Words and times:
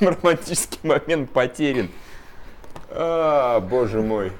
Романтический 0.00 0.78
момент 0.82 1.30
потерян. 1.30 1.88
А, 2.90 3.60
боже 3.60 4.00
мой. 4.00 4.32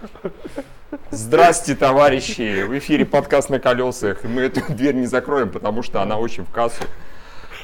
Здрасте, 1.11 1.77
товарищи! 1.77 2.63
В 2.65 2.77
эфире 2.79 3.05
подкаст 3.05 3.51
на 3.51 3.61
колесах. 3.61 4.25
И 4.25 4.29
мы 4.29 4.43
эту 4.43 4.61
дверь 4.73 4.95
не 4.95 5.07
закроем, 5.07 5.51
потому 5.51 5.83
что 5.83 6.03
она 6.03 6.17
очень 6.19 6.45
в 6.45 6.51
кассу. 6.51 6.83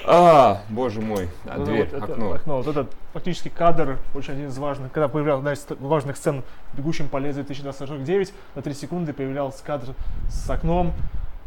А, 0.09 0.63
боже 0.69 1.01
мой, 1.01 1.29
а 1.47 1.57
Ну, 1.59 1.65
дверь, 1.65 1.89
вот 1.93 2.03
это 2.03 2.13
окно. 2.13 2.33
окно. 2.33 2.57
Вот 2.59 2.67
этот 2.69 2.93
фактически 3.13 3.49
кадр, 3.49 3.99
очень 4.15 4.35
один 4.35 4.49
из 4.49 4.59
важных, 4.59 4.93
когда 4.93 5.09
появлялся 5.09 5.39
одна 5.41 5.53
из 5.55 5.67
важных 5.81 6.17
сцен 6.17 6.45
в 6.73 6.77
«Бегущем 6.77 7.09
по 7.09 7.17
лезвию 7.17 7.45
2049, 7.45 8.33
на 8.55 8.63
3 8.63 8.75
секунды 8.75 9.13
появлялся 9.13 9.65
кадр 9.65 9.95
с 10.31 10.49
окном 10.49 10.93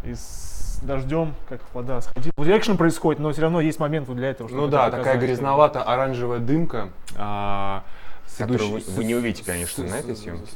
и 0.04 0.13
с 0.13 0.59
дождем, 0.81 1.33
как 1.47 1.61
вода 1.73 2.01
сходит. 2.01 2.31
Вот 2.38 2.47
экшен 2.47 2.77
происходит, 2.77 3.20
но 3.21 3.31
все 3.31 3.41
равно 3.43 3.61
есть 3.61 3.79
момент 3.79 4.07
вот 4.07 4.17
для 4.17 4.29
этого. 4.29 4.49
чтобы 4.49 4.61
Ну 4.63 4.67
это 4.67 4.77
да, 4.77 4.85
такая 4.91 4.99
показать. 5.15 5.21
грязновато-оранжевая 5.29 6.39
дымка. 6.39 6.89
а, 7.15 7.83
с 8.27 8.37
Которую 8.37 8.70
вы, 8.71 8.79
идущей- 8.79 8.93
вы 8.95 9.03
не 9.05 9.15
увидите, 9.15 9.43
конечно, 9.43 9.85
с- 9.87 9.91
на 9.91 9.95
этой 9.95 10.15
съемке. 10.15 10.51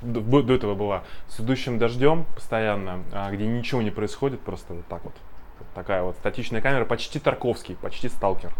До, 0.00 0.42
до 0.42 0.54
этого 0.54 0.74
была. 0.76 1.02
С 1.28 1.40
идущим 1.40 1.78
дождем 1.78 2.24
постоянно, 2.36 3.00
а, 3.12 3.30
где 3.32 3.46
ничего 3.46 3.82
не 3.82 3.90
происходит, 3.90 4.40
просто 4.40 4.74
вот 4.74 4.86
так 4.86 5.02
вот. 5.04 5.14
Вот 5.58 5.68
такая 5.74 6.02
вот 6.04 6.14
статичная 6.20 6.60
камера, 6.60 6.84
почти 6.84 7.18
Тарковский, 7.18 7.74
почти 7.74 8.08
сталкер. 8.08 8.52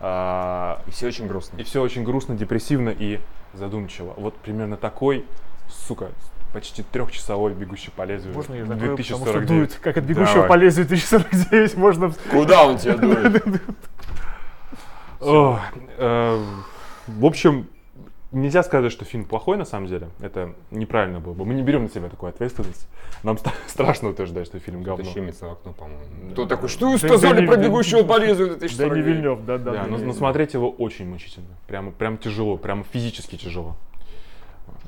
А, 0.00 0.82
И 0.86 0.90
все 0.90 1.06
очень 1.08 1.26
грустно. 1.26 1.56
и 1.58 1.62
все 1.62 1.80
очень 1.82 2.04
грустно, 2.04 2.34
депрессивно 2.36 2.90
и 2.90 3.20
задумчиво. 3.54 4.12
Вот 4.18 4.36
примерно 4.36 4.76
такой, 4.76 5.24
сука, 5.70 6.10
почти 6.52 6.82
трехчасовой 6.82 7.52
бегущий 7.54 7.90
по 7.90 8.02
лезвию. 8.02 8.34
Можно 8.34 8.54
я 8.54 8.64
закрою, 8.64 8.96
потому 8.96 9.04
что 9.04 9.16
2049. 9.24 9.48
дует, 9.48 9.78
как 9.82 9.96
от 9.96 10.04
бегущего 10.04 10.34
Давай. 10.34 10.48
по 10.48 10.54
лезвию 10.54 10.86
2049, 10.88 11.76
можно... 11.76 12.12
Куда 12.30 12.66
он 12.66 12.78
тебя 12.78 12.96
дует? 12.96 13.44
Э, 15.20 16.38
в 17.08 17.24
общем, 17.24 17.68
нельзя 18.32 18.62
сказать, 18.62 18.92
что 18.92 19.04
фильм 19.04 19.24
плохой 19.24 19.56
на 19.56 19.64
самом 19.64 19.86
деле. 19.86 20.08
Это 20.20 20.54
неправильно 20.70 21.20
было 21.20 21.32
бы. 21.32 21.44
Мы 21.44 21.54
не 21.54 21.62
берем 21.62 21.84
на 21.84 21.90
себя 21.90 22.08
такую 22.08 22.30
ответственность. 22.30 22.88
Нам 23.22 23.38
ста- 23.38 23.52
страшно 23.66 24.10
утверждать, 24.10 24.46
что 24.46 24.58
фильм 24.58 24.80
Это 24.80 24.90
говно. 24.90 25.04
щемится 25.04 25.46
в 25.46 25.52
окно, 25.52 25.72
по-моему. 25.72 26.32
Кто 26.32 26.46
такой, 26.46 26.68
что 26.68 26.90
вы 26.90 26.98
Да- 26.98 27.08
сказали 27.08 27.46
да 27.46 27.52
про 27.52 27.60
бегущего 27.60 28.02
по 28.02 28.18
лезвию 28.18 28.48
Да 28.48 28.54
не 28.54 28.60
2049? 28.60 29.06
Вильнев, 29.06 29.44
да, 29.44 29.58
да. 29.58 29.72
Да, 29.72 29.84
да, 29.84 29.96
но, 29.98 30.12
смотреть 30.12 30.54
его 30.54 30.70
очень 30.70 31.08
мучительно. 31.08 31.46
Прямо, 31.66 31.90
прям 31.92 32.18
тяжело, 32.18 32.56
прямо 32.56 32.84
физически 32.84 33.36
тяжело. 33.36 33.76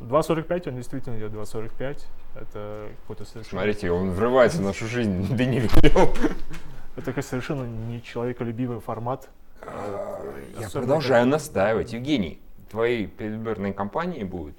2.45, 0.02 0.68
он 0.68 0.76
действительно 0.76 1.18
идет 1.18 1.32
2.45. 1.32 1.98
Это 2.34 2.88
какой-то 3.02 3.24
совершенно... 3.24 3.62
Смотрите, 3.62 3.90
он 3.90 4.10
врывается 4.10 4.58
в 4.58 4.62
нашу 4.62 4.86
жизнь, 4.86 5.26
да 5.36 5.44
не 5.44 5.60
Вильнев. 5.60 6.34
Это 6.96 7.06
такой 7.06 7.22
совершенно 7.22 7.64
не 7.64 8.02
человеколюбивый 8.02 8.80
формат. 8.80 9.28
Я 9.62 10.66
Особенно 10.66 10.86
продолжаю 10.86 11.26
настаивать. 11.26 11.92
Евгений, 11.92 12.40
твоей 12.70 13.06
предвыборной 13.08 13.72
кампании 13.72 14.24
будет 14.24 14.56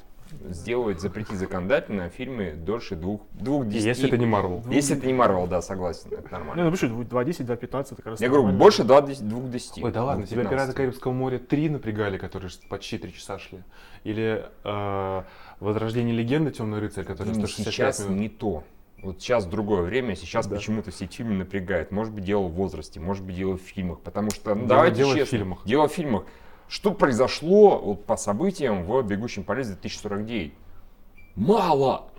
сделать, 0.49 0.99
запретить 1.01 1.37
законодательно 1.37 2.09
фильмы 2.09 2.53
дольше 2.53 2.95
двух, 2.95 3.21
двух 3.33 3.67
десяти. 3.67 3.87
Если 3.89 4.07
это 4.07 4.17
не 4.17 4.25
Марвел. 4.25 4.63
Если 4.69 4.97
это 4.97 5.07
не 5.07 5.13
Марвел, 5.13 5.47
да, 5.47 5.61
согласен, 5.61 6.07
это 6.11 6.23
Ну, 6.23 6.29
нормально. 6.37 6.63
ну, 6.65 6.71
почему, 6.71 7.03
2.10, 7.03 7.45
2.15, 7.45 7.93
это 7.93 7.95
как 7.95 8.05
раз 8.07 8.21
Я 8.21 8.29
говорю, 8.29 8.47
больше 8.57 8.83
два 8.83 9.01
дес- 9.01 9.19
двух 9.21 9.49
десяти. 9.49 9.83
Ой, 9.83 9.91
да 9.91 10.03
ладно, 10.03 10.25
тебя 10.25 10.43
«Пираты. 10.45 10.73
Карибского 10.73 11.11
моря 11.11 11.39
3 11.39 11.69
напрягали, 11.69 12.17
которые 12.17 12.51
почти 12.69 12.97
3 12.97 13.13
часа 13.13 13.39
шли. 13.39 13.59
Или 14.03 14.45
э, 14.63 15.23
«Возрождение 15.59 16.15
легенды. 16.15 16.51
Темный 16.51 16.79
рыцарь», 16.79 17.03
который 17.05 17.29
Именно 17.33 17.47
165 17.47 17.73
сейчас 17.95 18.05
минут. 18.07 18.21
не 18.21 18.29
то. 18.29 18.63
Вот 19.01 19.21
сейчас 19.21 19.45
другое 19.45 19.81
время, 19.83 20.15
сейчас 20.15 20.45
Да. 20.47 20.55
почему-то 20.57 20.91
все 20.91 21.05
фильмы 21.05 21.35
напрягают. 21.35 21.91
Может 21.91 22.13
быть, 22.13 22.25
дело 22.25 22.43
в 22.47 22.51
возрасте, 22.51 22.99
может 22.99 23.23
быть, 23.23 23.35
дело 23.35 23.57
в 23.57 23.61
фильмах. 23.61 23.99
Потому 24.01 24.29
что, 24.29 24.49
ну, 24.55 24.61
Дело- 24.61 24.67
давайте 24.67 24.97
дело 24.97 25.13
в 25.13 25.15
честно, 25.15 25.37
фильмах. 25.37 25.59
дело 25.65 25.87
в 25.87 25.91
фильмах. 25.93 26.23
Что 26.69 26.91
произошло 26.93 27.79
вот, 27.79 28.05
по 28.05 28.15
событиям 28.15 28.83
в 28.83 29.01
«Бегущем 29.01 29.43
по 29.43 29.53
лезвию 29.53 29.77
2049»? 29.81 30.51
Мало! 31.35 32.09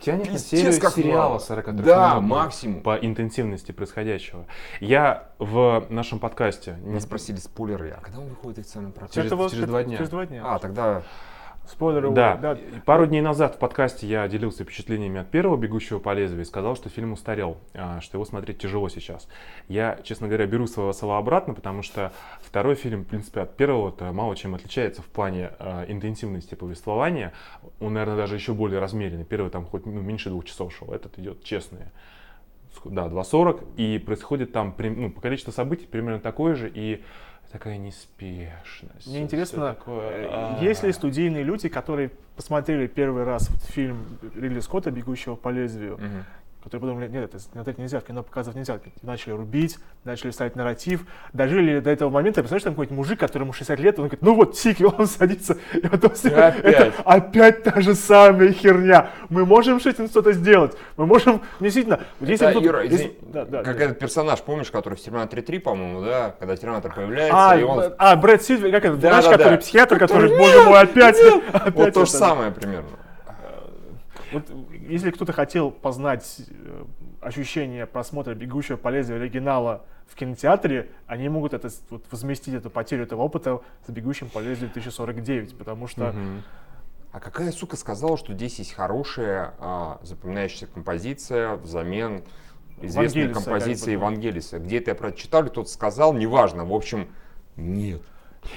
Тянет 0.00 0.24
Пиздец, 0.30 0.46
серию 0.46 0.80
как 0.80 0.94
сериала 0.94 1.28
мало. 1.28 1.38
43 1.38 1.84
Да, 1.84 2.20
максимум. 2.20 2.82
по 2.82 2.96
интенсивности 2.96 3.72
происходящего. 3.72 4.46
Я 4.80 5.28
в 5.38 5.86
нашем 5.90 6.18
подкасте 6.18 6.76
Меня 6.82 6.98
спросили 7.00 7.36
спойлеры, 7.36 7.90
а 7.90 8.00
когда 8.00 8.20
он 8.20 8.28
выходит 8.28 8.60
официально? 8.60 8.92
Через- 9.12 9.26
Это 9.26 9.36
вот 9.36 9.52
через 9.52 9.66
два 9.66 9.84
дня. 9.84 9.96
Через 9.98 10.10
два 10.10 10.26
дня. 10.26 10.42
А, 10.44 10.58
тогда 10.58 11.02
Спойлеры. 11.66 12.10
Да. 12.10 12.36
да. 12.36 12.58
Пару 12.84 13.06
дней 13.06 13.20
назад 13.20 13.54
в 13.54 13.58
подкасте 13.58 14.06
я 14.06 14.26
делился 14.26 14.64
впечатлениями 14.64 15.20
от 15.20 15.30
первого 15.30 15.56
«Бегущего 15.56 16.00
по 16.00 16.12
лезвию» 16.12 16.42
и 16.42 16.44
сказал, 16.44 16.74
что 16.74 16.88
фильм 16.88 17.12
устарел, 17.12 17.58
а, 17.74 18.00
что 18.00 18.16
его 18.16 18.24
смотреть 18.24 18.58
тяжело 18.58 18.88
сейчас. 18.88 19.28
Я, 19.68 19.98
честно 20.02 20.26
говоря, 20.26 20.46
беру 20.46 20.66
своего 20.66 20.92
слова 20.92 21.18
обратно, 21.18 21.54
потому 21.54 21.82
что 21.82 22.12
второй 22.42 22.74
фильм, 22.74 23.04
в 23.04 23.06
принципе, 23.06 23.42
от 23.42 23.56
первого-то 23.56 24.10
мало 24.12 24.34
чем 24.34 24.56
отличается 24.56 25.00
в 25.02 25.06
плане 25.06 25.52
а, 25.60 25.84
интенсивности 25.86 26.56
повествования. 26.56 27.32
Он, 27.78 27.92
наверное, 27.92 28.16
даже 28.16 28.34
еще 28.34 28.52
более 28.52 28.80
размеренный. 28.80 29.24
Первый 29.24 29.50
там 29.50 29.64
хоть 29.64 29.86
ну, 29.86 30.00
меньше 30.00 30.28
двух 30.30 30.46
часов 30.46 30.74
шел, 30.74 30.92
этот 30.92 31.18
идет 31.20 31.44
честный. 31.44 31.86
Ск- 32.74 32.90
Да, 32.90 33.06
2.40, 33.06 33.74
и 33.76 33.98
происходит 33.98 34.52
там 34.52 34.74
ну, 34.78 35.10
по 35.10 35.20
количеству 35.20 35.52
событий 35.52 35.86
примерно 35.86 36.20
такое 36.20 36.54
же, 36.56 36.70
и 36.72 37.02
такая 37.50 37.78
неспешность. 37.78 39.06
Мне 39.06 39.22
интересно, 39.22 39.74
такое, 39.74 40.28
а. 40.30 40.58
есть 40.62 40.82
ли 40.82 40.92
студийные 40.92 41.42
люди, 41.42 41.68
которые 41.68 42.10
посмотрели 42.36 42.86
первый 42.86 43.24
раз 43.24 43.50
вот 43.50 43.62
фильм 43.64 44.18
Ридли 44.34 44.60
Скотта 44.60 44.90
«Бегущего 44.90 45.34
по 45.34 45.48
лезвию», 45.48 45.98
мгм. 45.98 46.24
Которые 46.62 46.80
подумали, 46.82 47.08
нет, 47.08 47.24
это 47.24 47.38
смотреть 47.38 47.78
нельзя, 47.78 48.00
в 48.00 48.04
кино 48.04 48.22
показывать 48.22 48.56
нельзя. 48.56 48.78
Начали 49.02 49.32
рубить, 49.32 49.78
начали 50.04 50.30
ставить 50.30 50.56
нарратив. 50.56 51.06
Дожили 51.32 51.80
до 51.80 51.90
этого 51.90 52.10
момента, 52.10 52.42
представляешь, 52.42 52.64
там 52.64 52.74
какой-нибудь 52.74 52.96
мужик, 52.96 53.18
которому 53.18 53.52
60 53.52 53.80
лет, 53.80 53.98
он 53.98 54.04
говорит, 54.06 54.22
ну 54.22 54.34
вот, 54.34 54.56
сиквел, 54.58 54.94
он 54.98 55.06
садится, 55.06 55.56
и 55.74 55.80
потом 55.88 56.14
с- 56.14 56.24
Опять. 56.26 56.62
это 56.64 56.92
опять 57.04 57.62
та 57.62 57.80
же 57.80 57.94
самая 57.94 58.52
херня. 58.52 59.10
Мы 59.30 59.46
можем 59.46 59.80
с 59.80 59.86
этим 59.86 60.06
что-то 60.08 60.32
сделать. 60.32 60.76
Мы 60.98 61.06
можем, 61.06 61.40
действительно, 61.60 62.00
если 62.20 62.46
Это, 62.46 62.50
кто-то- 62.52 62.66
Юра, 62.66 62.82
если- 62.84 63.16
да, 63.22 63.44
да, 63.46 63.62
как 63.62 63.78
да. 63.78 63.84
этот 63.84 63.98
персонаж, 63.98 64.40
помнишь, 64.42 64.70
который 64.70 64.94
в 64.96 65.00
Терминаторе 65.00 65.40
3, 65.42 65.58
по-моему, 65.60 66.02
да, 66.04 66.34
когда 66.38 66.56
Терминатор 66.56 66.94
появляется, 66.94 67.36
А, 67.50 67.56
и 67.56 67.62
он... 67.62 67.78
б- 67.78 67.94
а, 67.98 68.16
Брэд 68.16 68.42
Сильвер, 68.42 68.70
как 68.70 68.84
это, 68.84 68.96
Да, 68.96 69.08
врач, 69.10 69.24
да, 69.24 69.30
который 69.32 69.50
да. 69.54 69.56
психиатр, 69.58 69.98
который, 69.98 70.28
боже 70.36 70.62
мой, 70.62 70.78
опять, 70.80 71.16
опять 71.52 71.74
Вот 71.74 71.92
то 71.94 72.04
же 72.04 72.10
это. 72.10 72.18
самое 72.18 72.50
примерно. 72.52 72.88
Вот, 74.32 74.44
если 74.90 75.10
кто-то 75.10 75.32
хотел 75.32 75.70
познать 75.70 76.42
э, 76.48 76.84
ощущение 77.20 77.86
просмотра 77.86 78.34
«Бегущего 78.34 78.76
по 78.76 78.88
лезвию» 78.88 79.20
оригинала 79.20 79.84
в 80.06 80.16
кинотеатре, 80.16 80.90
они 81.06 81.28
могут 81.28 81.54
это, 81.54 81.70
вот, 81.90 82.04
возместить 82.10 82.54
эту 82.54 82.70
потерю 82.70 83.04
этого 83.04 83.22
опыта 83.22 83.60
с 83.86 83.90
«Бегущим 83.90 84.28
по 84.28 84.40
лезвию 84.40 84.70
2049», 84.74 85.56
потому 85.56 85.86
что. 85.86 86.14
А 87.12 87.18
какая 87.18 87.50
сука 87.50 87.76
сказала, 87.76 88.16
что 88.16 88.32
здесь 88.34 88.60
есть 88.60 88.72
хорошая 88.72 89.54
а, 89.58 89.98
запоминающаяся 90.02 90.68
композиция 90.68 91.56
взамен 91.56 92.22
известной 92.80 93.22
Вангелиса, 93.22 93.44
композиции 93.44 93.72
как 93.72 93.80
бы, 93.80 93.86
да. 93.86 93.92
Евангелиса? 93.92 94.58
Где-то 94.60 94.90
я 94.92 94.94
прочитал, 94.94 95.44
кто-то 95.46 95.68
сказал, 95.68 96.14
неважно. 96.14 96.64
В 96.64 96.72
общем, 96.72 97.08
нет. 97.56 98.00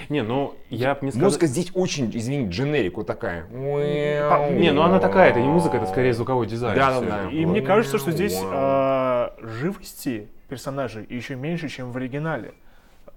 Не, 0.09 0.23
ну 0.23 0.55
я 0.69 0.95
бы 0.95 1.05
не 1.05 1.11
сказал. 1.11 1.27
Музыка 1.27 1.47
здесь 1.47 1.71
очень, 1.73 2.09
извини, 2.13 2.47
дженерик, 2.49 2.97
вот 2.97 3.07
такая. 3.07 3.45
Не, 3.49 4.71
ну 4.71 4.81
она 4.81 4.99
такая, 4.99 5.29
это 5.29 5.41
не 5.41 5.47
музыка, 5.47 5.77
это 5.77 5.85
скорее 5.85 6.13
звуковой 6.13 6.47
дизайн. 6.47 6.77
Да, 6.77 6.99
да, 6.99 7.05
да. 7.05 7.29
И 7.31 7.45
мне 7.45 7.61
кажется, 7.61 7.97
что 7.97 8.11
здесь 8.11 8.39
а, 8.43 9.35
живости 9.39 10.29
персонажей 10.47 11.05
еще 11.09 11.35
меньше, 11.35 11.69
чем 11.69 11.91
в 11.91 11.97
оригинале. 11.97 12.53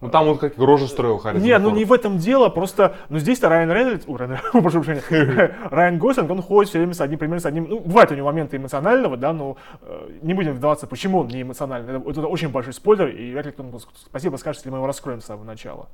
Ну 0.03 0.11
там 0.11 0.29
он 0.29 0.37
как 0.37 0.59
рожу 0.59 0.89
строил 0.89 1.17
Харрисон 1.17 1.47
Не, 1.47 1.59
ну 1.59 1.71
не 1.71 1.87
в 1.87 1.93
этом 1.93 2.19
дело, 2.19 2.51
просто, 2.51 2.97
ну 3.09 3.19
здесь-то 3.19 3.49
Райан 3.49 3.73
Рейнольдс, 3.73 4.05
о, 4.07 4.19
Райан, 4.19 4.39
прошу 4.53 4.83
прощения, 4.83 5.57
Райан 5.71 5.99
Гослинг, 5.99 6.31
он 6.31 6.43
ходит 6.43 6.69
все 6.69 6.79
время 6.79 6.93
с 6.93 7.01
одним, 7.01 7.19
примерно 7.19 7.41
с 7.41 7.47
одним, 7.47 7.67
ну, 7.67 7.81
бывают 7.81 8.11
у 8.11 8.15
него 8.15 8.27
моменты 8.27 8.59
эмоционального, 8.59 9.17
да, 9.17 9.33
но 9.33 9.57
э, 9.81 10.11
не 10.21 10.35
будем 10.35 10.53
вдаваться, 10.53 10.87
почему 10.87 11.21
он 11.21 11.29
не 11.29 11.41
эмоциональный, 11.41 11.97
это, 11.97 12.11
это 12.11 12.27
очень 12.27 12.51
большой 12.51 12.75
спойлер, 12.75 13.09
и 13.09 13.33
вряд 13.33 13.47
ли 13.47 13.53
кто-нибудь 13.53 13.87
спасибо 13.95 14.37
скажет, 14.37 14.61
если 14.61 14.71
мы 14.71 14.77
его 14.77 14.87
раскроем 14.87 15.23
с 15.23 15.25
самого 15.25 15.45
начала. 15.45 15.89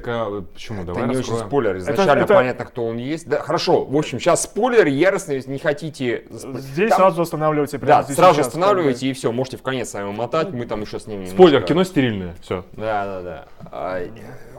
Так 0.00 0.08
а 0.08 0.42
почему? 0.52 0.82
Это 0.82 0.92
Давай 0.92 1.08
не 1.08 1.16
раскроем. 1.16 1.38
очень 1.40 1.46
спойлер. 1.48 1.76
Изначально 1.78 2.22
это- 2.24 2.34
понятно, 2.34 2.64
кто 2.66 2.84
он 2.86 2.98
есть. 2.98 3.26
Да, 3.28 3.40
хорошо. 3.40 3.84
В 3.84 3.96
общем, 3.96 4.20
сейчас 4.20 4.42
спойлер 4.42 4.86
яростно, 4.86 5.32
если 5.32 5.50
не 5.50 5.58
хотите. 5.58 6.24
Здесь 6.30 6.90
Там- 6.90 6.98
сразу 6.98 7.22
останавливайте 7.22 7.78
прямо 7.78 8.00
Да, 8.00 8.02
здесь 8.04 8.16
сразу 8.16 8.34
сейчас, 8.34 8.46
как 8.46 8.54
бы. 8.54 8.60
останавливайте 8.60 9.06
и 9.08 9.12
все, 9.14 9.32
можете 9.32 9.56
в 9.56 9.62
конец 9.62 9.88
сами 9.90 10.10
мотать, 10.12 10.50
мы 10.50 10.66
там 10.66 10.82
еще 10.82 10.98
с 11.00 11.06
ними. 11.06 11.24
Спойлер, 11.26 11.54
немножко- 11.60 11.68
кино 11.68 11.84
стерильное. 11.84 12.34
Все. 12.42 12.64
Да, 12.72 13.04
да, 13.06 13.22
да. 13.22 13.44
А, 13.72 14.02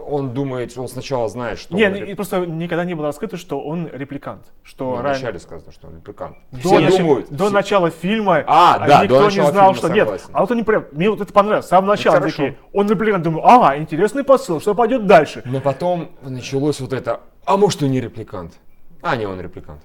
он 0.08 0.34
думает, 0.34 0.72
что 0.72 0.82
он 0.82 0.88
сначала 0.88 1.28
знает, 1.30 1.60
что 1.60 1.76
Не, 1.76 1.86
он 1.86 1.92
ну, 1.94 1.98
и 2.06 2.14
просто 2.14 2.46
никогда 2.46 2.86
не 2.86 2.94
было 2.96 3.08
раскрыто, 3.08 3.38
что 3.38 3.60
он 3.60 3.88
репликант, 3.92 4.46
что 4.64 4.86
Ну, 4.86 5.02
Райан- 5.02 5.18
вначале 5.18 5.40
сказано, 5.40 5.72
что 5.72 5.88
он 5.88 5.96
репликант. 5.98 6.38
До, 6.52 6.60
Все 6.60 6.80
нач- 6.80 6.98
думают. 6.98 7.30
до 7.30 7.46
все- 7.46 7.54
начала 7.54 7.90
фильма 7.90 8.44
А, 8.48 8.80
да, 8.88 9.04
никто 9.04 9.20
до 9.20 9.26
не 9.26 9.32
знал, 9.32 9.52
фильма 9.52 9.76
что 9.76 9.88
нет. 9.90 10.06
согласен. 10.06 10.30
А 10.34 10.42
вот 10.42 10.52
они 10.52 10.64
прям, 10.64 10.86
мне 10.92 11.10
вот 11.10 11.22
это 11.22 11.32
понравилось. 11.34 11.66
С 11.66 11.70
самого 11.70 11.92
начала 11.92 12.16
хорошо. 12.18 12.36
такие, 12.38 12.58
он 12.74 12.90
репликант, 12.90 13.24
думаю, 13.24 13.46
ага, 13.46 13.78
интересный 13.78 14.24
посыл, 14.24 14.62
что 14.62 14.74
пойдет 14.76 15.06
дальше. 15.06 15.42
Но 15.46 15.60
потом 15.60 16.10
началось 16.22 16.80
вот 16.80 16.94
это, 16.94 17.20
а 17.46 17.58
может 17.58 17.82
и 17.82 17.90
не 17.90 18.00
репликант. 18.02 18.54
А, 19.02 19.16
не, 19.16 19.26
он 19.26 19.40
репликант. 19.40 19.82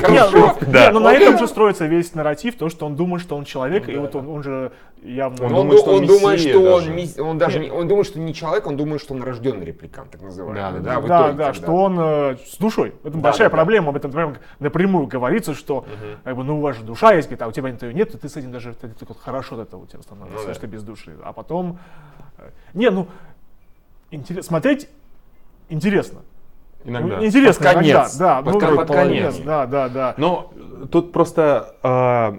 Хорошо. 0.00 0.56
ну, 0.60 0.72
Да. 0.72 0.90
ну 0.92 1.00
на 1.00 1.12
этом 1.12 1.38
же 1.38 1.48
строится 1.48 1.86
весь 1.86 2.14
нарратив, 2.14 2.56
то, 2.56 2.68
что 2.68 2.86
он 2.86 2.96
думает, 2.96 3.22
что 3.22 3.36
он 3.36 3.44
человек, 3.44 3.88
и 3.88 3.96
вот 3.96 4.14
он, 4.14 4.42
же 4.42 4.72
явно... 5.02 5.46
Он 5.46 5.52
думает, 5.52 5.80
что 5.80 5.90
он 5.90 5.96
он 5.98 6.06
думает, 6.06 6.40
что 6.40 7.24
он, 7.24 7.38
даже. 7.38 7.70
он 7.72 7.88
думает, 7.88 8.06
что 8.06 8.18
не 8.18 8.34
человек, 8.34 8.66
он 8.66 8.76
думает, 8.76 9.00
что 9.00 9.14
он 9.14 9.22
рожденный 9.22 9.64
репликант, 9.64 10.10
так 10.10 10.22
называемый. 10.22 10.80
Да, 10.80 11.00
да, 11.00 11.32
да, 11.32 11.54
что 11.54 11.72
он 11.72 11.98
э, 11.98 12.36
с 12.46 12.56
душой. 12.56 12.94
Это 13.04 13.16
большая 13.16 13.50
проблема, 13.50 13.90
об 13.90 13.96
этом 13.96 14.10
прям 14.10 14.36
напрямую 14.58 15.06
говорится, 15.06 15.54
что 15.54 15.84
ну 16.24 16.58
у 16.58 16.60
вас 16.60 16.76
же 16.76 16.84
душа 16.84 17.12
есть, 17.14 17.28
говорит, 17.28 17.42
а 17.42 17.48
у 17.48 17.52
тебя 17.52 17.68
ее 17.68 17.94
нет, 17.94 18.14
и 18.14 18.18
ты 18.18 18.28
с 18.28 18.36
этим 18.36 18.52
даже 18.52 18.74
хорошо 19.22 19.56
от 19.56 19.68
этого 19.68 19.82
у 19.82 19.86
тебя 19.86 20.02
становится, 20.02 20.46
Ну 20.46 20.52
что 20.54 20.60
ты 20.60 20.66
без 20.66 20.82
души. 20.82 21.16
А 21.22 21.32
потом... 21.32 21.78
э, 22.38 22.50
Не, 22.74 22.90
ну, 22.90 23.06
интерес, 24.10 24.46
смотреть 24.46 24.88
интересно. 25.68 26.20
Иногда. 26.84 27.18
Ну, 27.18 27.26
интересно 27.26 27.64
Под 27.66 27.74
конец. 27.74 27.94
иногда, 27.94 28.18
да. 28.18 28.42
Под 28.42 28.54
ну, 28.54 28.60
второй 28.60 28.76
под 28.76 28.88
половине. 28.88 29.20
конец, 29.20 29.38
да, 29.38 29.66
да, 29.66 29.88
да. 29.88 30.14
Но 30.16 30.52
э, 30.54 30.86
тут 30.90 31.12
просто, 31.12 31.74
а, 31.82 32.38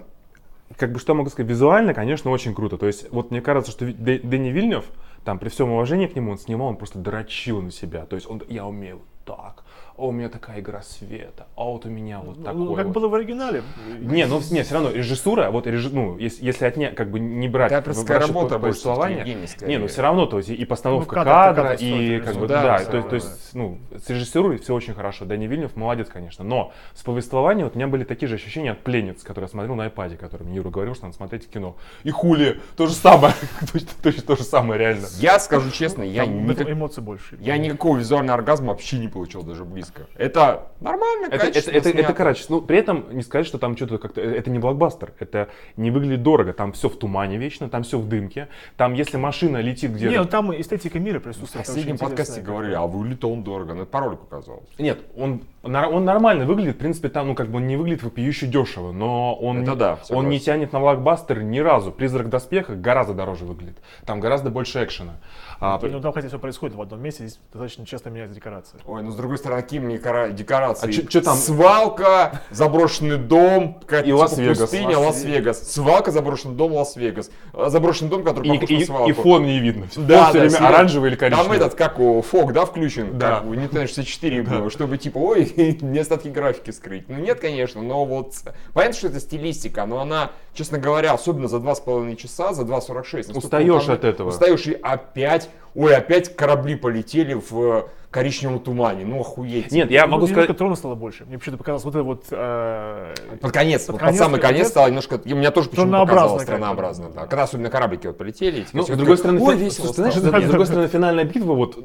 как 0.77 0.91
бы 0.93 0.99
что 0.99 1.13
могу 1.13 1.29
сказать, 1.29 1.49
визуально, 1.49 1.93
конечно, 1.93 2.31
очень 2.31 2.55
круто. 2.55 2.77
То 2.77 2.87
есть, 2.87 3.11
вот 3.11 3.31
мне 3.31 3.41
кажется, 3.41 3.71
что 3.71 3.85
Дэнни 3.85 4.49
Вильнев, 4.49 4.85
там, 5.25 5.39
при 5.39 5.49
всем 5.49 5.71
уважении 5.71 6.07
к 6.07 6.15
нему, 6.15 6.31
он 6.31 6.39
снимал, 6.39 6.69
он 6.69 6.77
просто 6.77 6.99
дрочил 6.99 7.61
на 7.61 7.71
себя. 7.71 8.05
То 8.05 8.15
есть, 8.15 8.29
он, 8.29 8.41
я 8.47 8.65
умею 8.65 9.01
так, 9.25 9.63
а 9.99 10.05
у 10.05 10.11
меня 10.11 10.29
такая 10.29 10.59
игра 10.61 10.81
света, 10.81 11.47
а 11.55 11.63
вот 11.65 11.85
у 11.85 11.89
меня 11.89 12.19
вот 12.19 12.37
такое. 12.43 12.53
Ну, 12.53 12.75
как 12.75 12.85
вот». 12.87 12.93
было 12.93 13.07
в 13.09 13.13
оригинале. 13.15 13.63
Не, 13.99 14.25
ну 14.25 14.41
не, 14.51 14.63
все 14.63 14.73
равно 14.75 14.91
режиссура, 14.91 15.49
вот 15.51 15.67
режи- 15.67 15.89
ну, 15.91 16.17
если, 16.17 16.45
если 16.45 16.65
от 16.65 16.77
не, 16.77 16.89
как 16.91 17.11
бы 17.11 17.19
не 17.19 17.47
брать 17.49 17.71
расчет 17.71 18.09
работа 18.09 18.55
по- 18.55 18.59
больше, 18.59 18.59
повествования, 18.83 19.15
всё-таки 19.17 19.29
Евгений, 19.31 19.47
скорее. 19.47 19.71
не, 19.71 19.77
ну 19.79 19.87
все 19.87 20.01
равно, 20.01 20.25
то 20.25 20.37
есть 20.37 20.49
и- 20.49 20.65
постановка 20.65 21.05
Ну, 21.15 21.21
кадр- 21.23 21.29
кадра, 21.31 21.63
кадр 21.71 21.77
и 21.83 22.19
как 22.21 22.33
бы, 22.35 22.41
ну, 22.41 22.47
да, 22.47 22.61
да, 22.63 22.77
то, 22.79 22.83
всё 22.85 22.97
есть- 22.97 23.09
то 23.09 23.15
есть, 23.15 23.49
ну, 23.55 23.77
с 24.05 24.09
режиссурой 24.09 24.57
все 24.59 24.73
очень 24.73 24.93
хорошо, 24.93 25.25
Дани 25.25 25.47
Вильнев 25.47 25.75
молодец, 25.75 26.07
конечно, 26.09 26.43
но 26.45 26.71
с 26.93 27.03
повествованием 27.03 27.65
вот 27.65 27.75
у 27.75 27.77
меня 27.77 27.87
были 27.87 28.03
такие 28.03 28.27
же 28.29 28.35
ощущения 28.35 28.71
от 28.71 28.79
пленниц, 28.79 29.23
которые 29.23 29.45
я 29.47 29.49
смотрел 29.49 29.75
на 29.75 29.87
iPad, 29.87 30.15
который 30.17 30.43
мне 30.43 30.57
Юра 30.57 30.69
говорил, 30.69 30.95
что 30.95 31.05
надо 31.05 31.17
смотреть 31.17 31.45
в 31.45 31.49
кино. 31.49 31.75
И 32.03 32.11
хули, 32.11 32.61
то 32.77 32.87
же 32.87 32.93
самое, 32.93 33.33
точно, 33.73 33.89
точно 34.01 34.21
то 34.23 34.35
же 34.35 34.43
самое, 34.43 34.79
реально. 34.79 35.07
Я 35.19 35.39
скажу 35.39 35.71
честно, 35.71 36.03
я, 36.03 36.23
Там 36.25 36.45
никак- 36.47 36.69
эмоций 36.69 37.03
больше. 37.03 37.37
я 37.41 37.57
никакого 37.57 37.97
визуального 37.97 38.37
оргазма 38.37 38.67
вообще 38.69 38.97
не 38.99 39.07
получил 39.07 39.43
даже 39.43 39.65
близко. 39.65 39.88
Это 40.15 40.67
нормально, 40.79 41.27
Это, 41.31 41.47
это, 41.47 41.71
это, 41.71 41.89
это 41.89 42.13
короче, 42.13 42.45
ну, 42.49 42.61
при 42.61 42.77
этом 42.77 43.05
не 43.11 43.21
сказать, 43.21 43.45
что 43.45 43.57
там 43.57 43.75
что-то 43.75 43.97
как-то, 43.97 44.21
э, 44.21 44.37
это 44.37 44.49
не 44.49 44.59
блокбастер, 44.59 45.13
это 45.19 45.49
не 45.77 45.91
выглядит 45.91 46.23
дорого, 46.23 46.53
там 46.53 46.71
все 46.73 46.89
в 46.89 46.97
тумане 46.97 47.37
вечно, 47.37 47.69
там 47.69 47.83
все 47.83 47.99
в 47.99 48.07
дымке, 48.07 48.47
там 48.77 48.93
если 48.93 49.17
машина 49.17 49.57
летит 49.57 49.91
где-то... 49.91 50.11
Не, 50.11 50.17
ну 50.17 50.25
там 50.25 50.51
эстетика 50.59 50.99
мира 50.99 51.19
В 51.19 51.23
присутствует. 51.23 51.65
это 51.65 51.73
последнем 51.73 51.97
подкасте 51.97 52.41
говорили, 52.41 52.73
а 52.73 52.85
выглядит 52.85 53.23
он 53.25 53.43
дорого. 53.43 53.73
Ну, 53.73 53.83
это 53.83 53.91
по 53.91 53.99
ролику 53.99 54.25
казалось. 54.25 54.67
Нет, 54.77 54.99
он, 55.15 55.41
он 55.63 56.05
нормально 56.05 56.45
выглядит, 56.45 56.75
в 56.75 56.79
принципе, 56.79 57.09
там, 57.09 57.27
ну, 57.27 57.35
как 57.35 57.49
бы 57.49 57.57
он 57.57 57.67
не 57.67 57.75
выглядит 57.75 58.03
вопиюще 58.03 58.47
дешево, 58.47 58.91
но 58.91 59.35
он, 59.35 59.61
Это 59.61 59.71
не, 59.71 59.77
да, 59.77 59.99
он 60.09 60.29
не 60.29 60.39
тянет 60.39 60.73
на 60.73 60.79
блокбастер 60.79 61.41
ни 61.41 61.59
разу. 61.59 61.91
Призрак 61.91 62.27
в 62.27 62.29
доспехах 62.29 62.77
гораздо 62.77 63.13
дороже 63.13 63.45
выглядит. 63.45 63.77
Там 64.05 64.19
гораздо 64.19 64.49
больше 64.49 64.83
экшена. 64.83 65.19
А, 65.61 65.77
при- 65.77 65.89
Ну 65.89 65.99
там 65.99 66.13
хотя 66.13 66.29
все 66.29 66.39
происходит 66.39 66.75
в 66.75 66.81
одном 66.81 67.01
месте, 67.01 67.25
здесь 67.27 67.39
достаточно 67.51 67.85
часто 67.85 68.09
меняются 68.09 68.35
декорации. 68.35 68.77
Ой, 68.85 69.03
ну 69.03 69.11
с 69.11 69.15
другой 69.15 69.37
стороны, 69.37 69.61
какие 69.61 69.79
мне 69.81 69.97
декорации. 69.97 70.87
А 70.87 70.91
чё- 70.91 71.05
чё 71.05 71.21
там? 71.21 71.35
Свалка, 71.35 72.41
заброшенный 72.49 73.17
дом, 73.17 73.73
какая-то 73.81 74.07
И 74.07 74.11
типа 74.11 74.19
Лас-Вегас. 74.21 74.57
пустыня, 74.59 74.97
Лас-Вегас. 74.97 75.71
Свалка, 75.73 76.11
заброшенный 76.11 76.55
дом, 76.55 76.73
Лас-Вегас. 76.73 77.29
А, 77.53 77.69
Заброшенный 77.69 78.09
дом, 78.09 78.23
который 78.23 78.47
и, 78.47 78.53
похож 78.53 78.69
на 78.69 78.73
и- 78.75 78.85
свалку. 78.85 79.09
и 79.09 79.13
фон 79.13 79.43
не 79.43 79.59
видно. 79.59 79.87
Да, 79.95 80.01
фон 80.01 80.07
да, 80.07 80.23
все 80.29 80.31
время 80.31 80.49
серьезно. 80.49 80.67
оранжевый 80.69 81.09
или 81.09 81.15
коричневый. 81.17 81.57
Там 81.57 81.67
этот, 81.67 81.77
как 81.77 81.99
у 81.99 82.21
fog, 82.21 82.53
да, 82.53 82.65
включен, 82.65 83.17
Да. 83.17 83.35
как 83.39 83.45
у 83.45 83.53
Nintendo 83.53 83.85
64 83.87 84.43
было, 84.43 84.69
чтобы 84.69 84.97
типа, 84.97 85.17
ой, 85.17 85.51
недостатки 85.81 86.29
графики 86.29 86.71
скрыть. 86.71 87.09
Ну 87.09 87.17
нет, 87.17 87.39
конечно, 87.41 87.81
но 87.81 88.05
вот 88.05 88.33
понятно, 88.73 88.97
что 88.97 89.07
это 89.07 89.19
стилистика, 89.19 89.85
но 89.85 89.99
она, 89.99 90.31
честно 90.53 90.77
говоря, 90.77 91.11
особенно 91.11 91.47
за 91.49 91.57
2,5 91.57 92.15
часа, 92.15 92.53
за 92.53 92.63
2,46. 92.63 93.27
настолько 93.27 93.37
Устаешь 93.45 93.89
от 93.89 94.03
этого. 94.05 94.29
Устаешь 94.29 94.65
и 94.67 94.73
опять, 94.73 95.48
ой, 95.75 95.95
опять 95.95 96.35
корабли 96.35 96.75
полетели 96.75 97.33
в 97.33 97.89
коричневом 98.11 98.59
тумане, 98.59 99.05
ну 99.05 99.19
охуеть. 99.21 99.71
Нет, 99.71 99.91
я 99.91 100.07
могу 100.07 100.21
Ну, 100.21 100.27
сказать... 100.27 100.45
Немножко 100.45 100.53
трона 100.57 100.75
стало 100.75 100.95
больше. 100.95 101.25
Мне 101.25 101.37
почему-то 101.37 101.57
показалось 101.59 101.83
вот 101.83 101.95
это 101.95 102.03
вот... 102.03 102.23
э, 102.31 103.13
Под 103.39 103.51
конец, 103.51 103.85
Под 103.85 103.93
вот 103.93 103.99
конец, 103.99 104.15
под 104.17 104.25
самый 104.25 104.39
конец. 104.39 104.55
конец 104.57 104.67
стало 104.69 104.87
немножко, 104.87 105.15
и 105.23 105.33
у 105.33 105.35
меня 105.35 105.51
тоже 105.51 105.69
почему-то 105.69 105.99
показалось 106.05 106.43
страннообразно, 106.43 107.09
да. 107.09 107.25
Когда 107.27 107.43
особенно 107.43 107.69
кораблики 107.69 108.07
вот 108.07 108.17
полетели, 108.17 108.65
Ну, 108.73 108.83
все 108.83 108.93
с 108.95 108.97
другой 108.97 109.17
стороны, 109.17 109.39
ой, 109.41 109.57
весело 109.57 109.93
знаешь, 109.93 110.15
стало. 110.15 110.41
с 110.41 110.45
другой 110.47 110.65
стороны, 110.65 110.87
финальная 110.87 111.23
битва 111.23 111.53
вот 111.53 111.77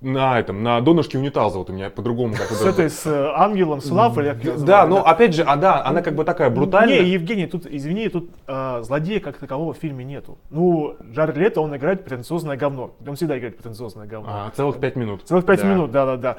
на 0.00 0.38
этом, 0.38 0.62
на 0.62 0.80
донышке 0.80 1.18
унитаза 1.18 1.58
вот 1.58 1.70
у 1.70 1.72
меня 1.72 1.90
по-другому 1.90 2.34
С 2.36 2.62
этой, 2.62 2.88
с 2.88 3.04
э, 3.06 3.30
ангелом, 3.34 3.80
с 3.80 3.86
её 3.86 4.56
Да, 4.58 4.86
но 4.86 5.04
опять 5.04 5.34
же, 5.34 5.42
а 5.42 5.56
да, 5.56 5.84
она 5.84 6.02
как 6.02 6.14
бы 6.14 6.24
такая 6.24 6.50
брутальная. 6.50 7.00
Не, 7.00 7.10
Евгений, 7.10 7.46
тут, 7.46 7.66
извини, 7.66 8.08
тут 8.08 8.30
э, 8.46 8.82
злодея 8.82 9.18
как 9.20 9.38
такового 9.38 9.72
в 9.74 9.78
фильме 9.78 10.04
нету. 10.04 10.38
Ну, 10.50 10.94
Джаред 11.12 11.36
Лето, 11.36 11.60
он 11.60 11.74
играет 11.76 12.04
претенциозное 12.04 12.56
говно. 12.56 12.92
Он 13.06 13.16
всегда 13.16 13.38
играет 13.38 13.56
претенциозное 13.56 14.06
говно. 14.06 14.28
А, 14.30 14.50
целых 14.54 14.78
пять 14.78 14.96
минут. 14.96 15.22
Целых 15.24 15.44
пять 15.44 15.63
Да. 15.64 15.74
минут, 15.74 15.90
да-да-да. 15.90 16.36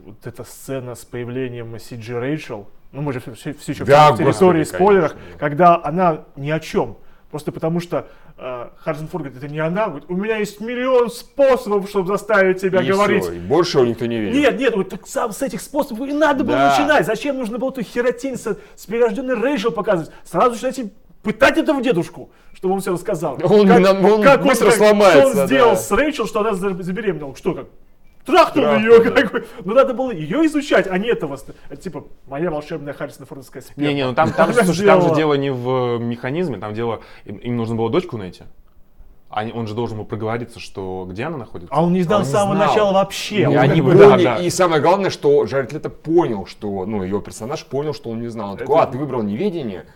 Вот 0.00 0.26
эта 0.26 0.44
сцена 0.44 0.94
с 0.94 1.04
появлением 1.04 1.78
Сиджи 1.78 2.18
Рэйчел, 2.18 2.68
ну 2.92 3.02
мы 3.02 3.12
же 3.12 3.20
все, 3.20 3.52
все 3.54 3.72
еще 3.72 3.84
Да, 3.84 4.12
в 4.12 4.18
территории 4.18 4.58
господи, 4.60 4.76
спойлеров, 4.76 5.12
конечно. 5.12 5.38
когда 5.38 5.80
она 5.82 6.24
ни 6.36 6.50
о 6.50 6.60
чем. 6.60 6.96
Просто 7.30 7.50
потому 7.50 7.80
что 7.80 8.06
э, 8.38 8.68
Харрисон 8.78 9.08
Форд 9.08 9.24
говорит, 9.24 9.42
это 9.42 9.52
не 9.52 9.58
она, 9.58 9.88
говорит, 9.88 10.04
у 10.08 10.14
меня 10.16 10.36
есть 10.36 10.60
миллион 10.60 11.10
способов, 11.10 11.88
чтобы 11.88 12.06
заставить 12.06 12.60
тебя 12.60 12.80
И 12.80 12.86
говорить. 12.86 13.24
всё, 13.24 13.32
и 13.32 13.38
больше 13.40 13.78
его 13.78 13.88
никто 13.88 14.06
не 14.06 14.20
видел. 14.20 14.38
Нет, 14.38 14.58
нет, 14.60 14.76
вот 14.76 14.90
так 14.90 15.06
сам 15.08 15.32
с 15.32 15.42
этих 15.42 15.60
способов 15.60 16.08
и 16.08 16.12
надо 16.12 16.44
было 16.44 16.56
Да. 16.56 16.70
начинать. 16.70 17.06
Зачем 17.06 17.36
нужно 17.38 17.58
было 17.58 17.70
эту 17.70 17.82
херотень 17.82 18.36
с, 18.36 18.56
с 18.76 18.86
перерожденной 18.86 19.34
Рэйчел 19.34 19.72
показывать? 19.72 20.12
Сразу 20.24 20.52
начинайте 20.52 20.92
пытать 21.24 21.58
этого 21.58 21.82
дедушку, 21.82 22.30
чтобы 22.52 22.74
он 22.74 22.80
все 22.82 22.92
рассказал. 22.92 23.36
Он 23.42 23.66
нам- 23.66 24.04
он 24.04 24.20
быстро 24.44 24.66
как- 24.66 24.74
сломается, 24.76 25.30
Что 25.32 25.40
он 25.40 25.46
сделал 25.48 25.70
да. 25.70 25.76
с 25.76 25.90
Рэйчел, 25.90 26.26
что 26.28 26.40
она 26.40 26.52
за- 26.52 26.82
забеременела? 26.82 27.34
Что 27.34 27.54
как? 27.54 27.66
Трахнул 28.24 28.64
Трахнул, 28.64 28.92
ее, 28.92 29.04
да. 29.04 29.10
как 29.10 29.32
бы. 29.32 29.46
Ну 29.64 29.74
надо 29.74 29.92
было 29.94 30.10
ее 30.10 30.46
изучать, 30.46 30.86
а 30.88 30.96
не 30.98 31.08
этого. 31.08 31.38
Это 31.68 31.80
типа 31.82 32.04
моя 32.26 32.50
волшебная 32.50 32.92
Харрисона 32.94 33.26
Фордовская 33.26 33.62
сперма. 33.62 33.88
Не, 33.88 33.94
не, 33.94 34.06
ну 34.06 34.14
там, 34.14 34.32
там, 34.32 34.52
слушай, 34.52 34.86
там 34.86 35.02
же 35.02 35.14
дело 35.14 35.34
не 35.34 35.50
в 35.52 35.98
механизме, 35.98 36.58
там 36.58 36.72
дело, 36.74 37.00
им, 37.24 37.36
им 37.36 37.56
нужно 37.56 37.74
было 37.76 37.90
дочку 37.90 38.16
найти. 38.16 38.44
Они- 39.30 39.52
он 39.52 39.66
же 39.66 39.74
должен 39.74 39.98
был 39.98 40.04
проговориться, 40.04 40.60
что 40.60 41.06
где 41.10 41.24
она 41.24 41.36
находится. 41.38 41.74
А 41.74 41.82
он 41.82 41.92
не 41.92 42.02
знал 42.02 42.20
Он 42.20 42.24
с 42.24 42.30
самого 42.30 42.54
знал. 42.54 42.68
начала 42.68 42.92
вообще. 42.92 43.42
И 43.42 43.46
Он 43.46 43.58
они 43.58 43.80
как 43.80 43.84
бы- 43.84 43.94
да, 43.98 44.16
да. 44.16 44.36
и 44.36 44.48
самое 44.48 44.80
главное, 44.80 45.10
что 45.10 45.44
Джаред 45.44 45.72
Лето 45.72 45.90
понял, 45.90 46.46
что, 46.46 46.86
ну, 46.86 47.02
его 47.02 47.20
персонаж 47.20 47.64
понял, 47.66 47.94
что 47.94 48.10
он 48.10 48.20
не 48.20 48.28
знал. 48.28 48.52
Он 48.52 48.56
такой, 48.56 48.80
а, 48.80 48.86
ты 48.86 48.96
выбрал 48.96 49.22
неведение? 49.22 49.86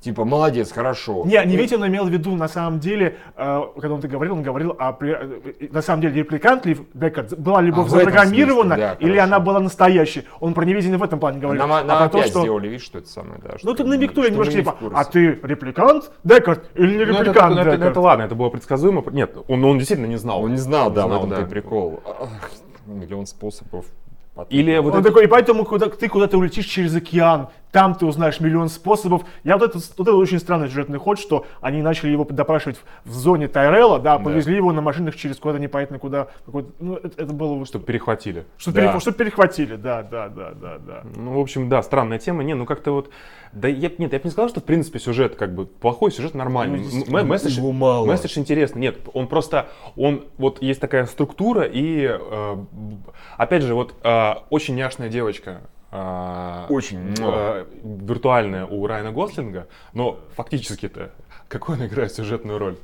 Типа, 0.00 0.24
молодец, 0.24 0.70
хорошо. 0.70 1.24
Не, 1.26 1.44
не 1.44 1.56
ведь 1.56 1.72
он 1.72 1.84
имел 1.88 2.04
в 2.04 2.08
виду, 2.08 2.36
на 2.36 2.46
самом 2.46 2.78
деле, 2.78 3.16
э, 3.36 3.62
когда 3.74 3.94
он 3.94 3.98
это 3.98 4.06
говорил, 4.06 4.34
он 4.34 4.42
говорил 4.44 4.76
о, 4.78 4.96
э, 5.04 5.68
на 5.72 5.82
самом 5.82 6.02
деле, 6.02 6.20
репликант 6.20 6.64
ли 6.66 6.76
Декард 6.94 7.36
была 7.36 7.60
любовь 7.60 7.88
А, 7.88 7.90
в 7.90 7.94
этом 7.96 8.04
запрограммирована, 8.12 8.76
смысле, 8.76 8.96
да, 9.00 9.04
или 9.04 9.16
хорошо. 9.16 9.24
она 9.24 9.40
была 9.40 9.58
настоящей. 9.58 10.22
Он 10.38 10.54
про 10.54 10.64
неведение 10.64 10.98
в 10.98 11.02
этом 11.02 11.18
плане 11.18 11.40
говорил. 11.40 11.60
Нам, 11.60 11.72
а 11.72 11.82
нам 11.82 12.08
то, 12.10 12.18
опять 12.18 12.30
что... 12.30 12.42
сделали 12.42 12.68
вид, 12.68 12.80
что 12.80 12.98
это 12.98 13.08
самое, 13.08 13.40
да. 13.42 13.56
Ну 13.60 13.74
ты 13.74 13.82
намекнули 13.82 14.26
что 14.26 14.32
немножко, 14.34 14.54
не 14.54 14.60
типа, 14.60 14.76
в 14.80 14.96
а 14.96 15.04
ты 15.04 15.38
репликант 15.42 16.12
Декард 16.22 16.70
или 16.76 16.90
не 16.92 16.96
Ну, 16.98 17.02
это, 17.02 17.24
репликант 17.24 17.52
это- 17.58 17.60
это- 17.62 17.70
Декард? 17.76 17.90
это 17.90 18.00
ладно, 18.00 18.22
это 18.22 18.34
было 18.36 18.50
предсказуемо. 18.50 19.02
Нет, 19.10 19.36
он, 19.48 19.64
он 19.64 19.78
действительно 19.78 20.06
не 20.06 20.16
знал. 20.16 20.44
Он 20.44 20.52
не 20.52 20.58
знал, 20.58 20.92
да, 20.92 21.06
в 21.06 21.08
знал, 21.08 21.18
этом-то 21.24 21.40
да. 21.40 21.42
и 21.42 21.50
прикол. 21.50 22.00
Миллион 22.86 23.26
способов. 23.26 23.84
потом. 24.34 24.56
Или 24.56 24.78
вот 24.78 24.94
Он 24.94 25.00
это- 25.00 25.08
такой, 25.08 25.24
и 25.24 25.26
поэтому 25.26 25.64
куда, 25.64 25.88
ты 25.88 26.08
куда-то 26.08 26.38
улетишь 26.38 26.66
через 26.66 26.94
океан, 26.94 27.48
там 27.72 27.94
ты 27.94 28.06
узнаешь 28.06 28.40
миллион 28.40 28.68
способов. 28.68 29.22
Я 29.44 29.56
вот 29.58 29.70
это, 29.70 29.78
вот 29.96 30.08
это 30.08 30.16
очень 30.16 30.38
странный 30.38 30.68
сюжетный 30.68 30.98
ход, 30.98 31.18
что 31.18 31.46
они 31.60 31.82
начали 31.82 32.10
его 32.10 32.24
допрашивать 32.24 32.78
в, 33.04 33.10
в 33.10 33.12
зоне 33.14 33.48
Тайрелла, 33.48 33.98
да, 33.98 34.18
повезли 34.18 34.56
его 34.56 34.72
на 34.72 34.80
машинах 34.80 35.16
через 35.16 35.36
куда-то 35.38 35.60
непонятно 35.60 35.98
куда. 35.98 36.28
какой-то- 36.46 36.70
ну, 36.78 36.94
это, 36.96 37.22
это 37.22 37.32
было... 37.32 37.64
чтобы 37.66 37.84
перехватили. 37.84 38.44
Что, 38.56 38.72
Да. 38.72 38.80
перех- 38.82 39.00
что 39.00 39.12
перехватили, 39.12 39.76
да, 39.76 40.02
да, 40.02 40.28
да, 40.28 40.52
да, 40.54 40.78
да. 40.78 41.02
Ну, 41.16 41.32
в 41.34 41.38
общем, 41.40 41.68
да, 41.68 41.82
странная 41.82 42.18
тема. 42.18 42.42
Не, 42.42 42.54
ну 42.54 42.64
как-то 42.66 42.92
вот... 42.92 43.10
Да 43.52 43.66
я, 43.68 43.90
нет, 43.98 44.12
я 44.12 44.18
бы 44.18 44.24
не 44.24 44.30
сказал, 44.30 44.48
что 44.50 44.60
в 44.60 44.64
принципе 44.64 44.98
сюжет 44.98 45.36
как 45.36 45.54
бы 45.54 45.66
плохой, 45.66 46.10
сюжет 46.10 46.34
нормальный. 46.34 46.84
Ну, 47.08 47.24
месседж, 47.24 47.56
его 47.58 47.72
мало. 47.72 48.06
месседж 48.06 48.38
интересный. 48.38 48.80
Нет, 48.80 48.98
он 49.14 49.26
просто, 49.26 49.68
он, 49.96 50.26
вот 50.36 50.60
есть 50.62 50.80
такая 50.80 51.06
структура 51.06 51.62
и, 51.62 52.06
э, 52.10 52.56
опять 53.36 53.62
же, 53.62 53.74
вот 53.74 53.94
э, 54.04 54.34
очень 54.50 54.74
няшная 54.74 55.08
девочка, 55.08 55.62
Очень. 56.68 57.14
э, 57.18 57.66
виртуальная 57.82 58.66
у 58.66 58.86
Райана 58.86 59.10
Гослинга, 59.12 59.68
но 59.94 60.20
фактически-то 60.36 61.12
какую 61.48 61.76
она 61.76 61.86
играет 61.86 62.12
сюжетную 62.12 62.58
роль? 62.58 62.76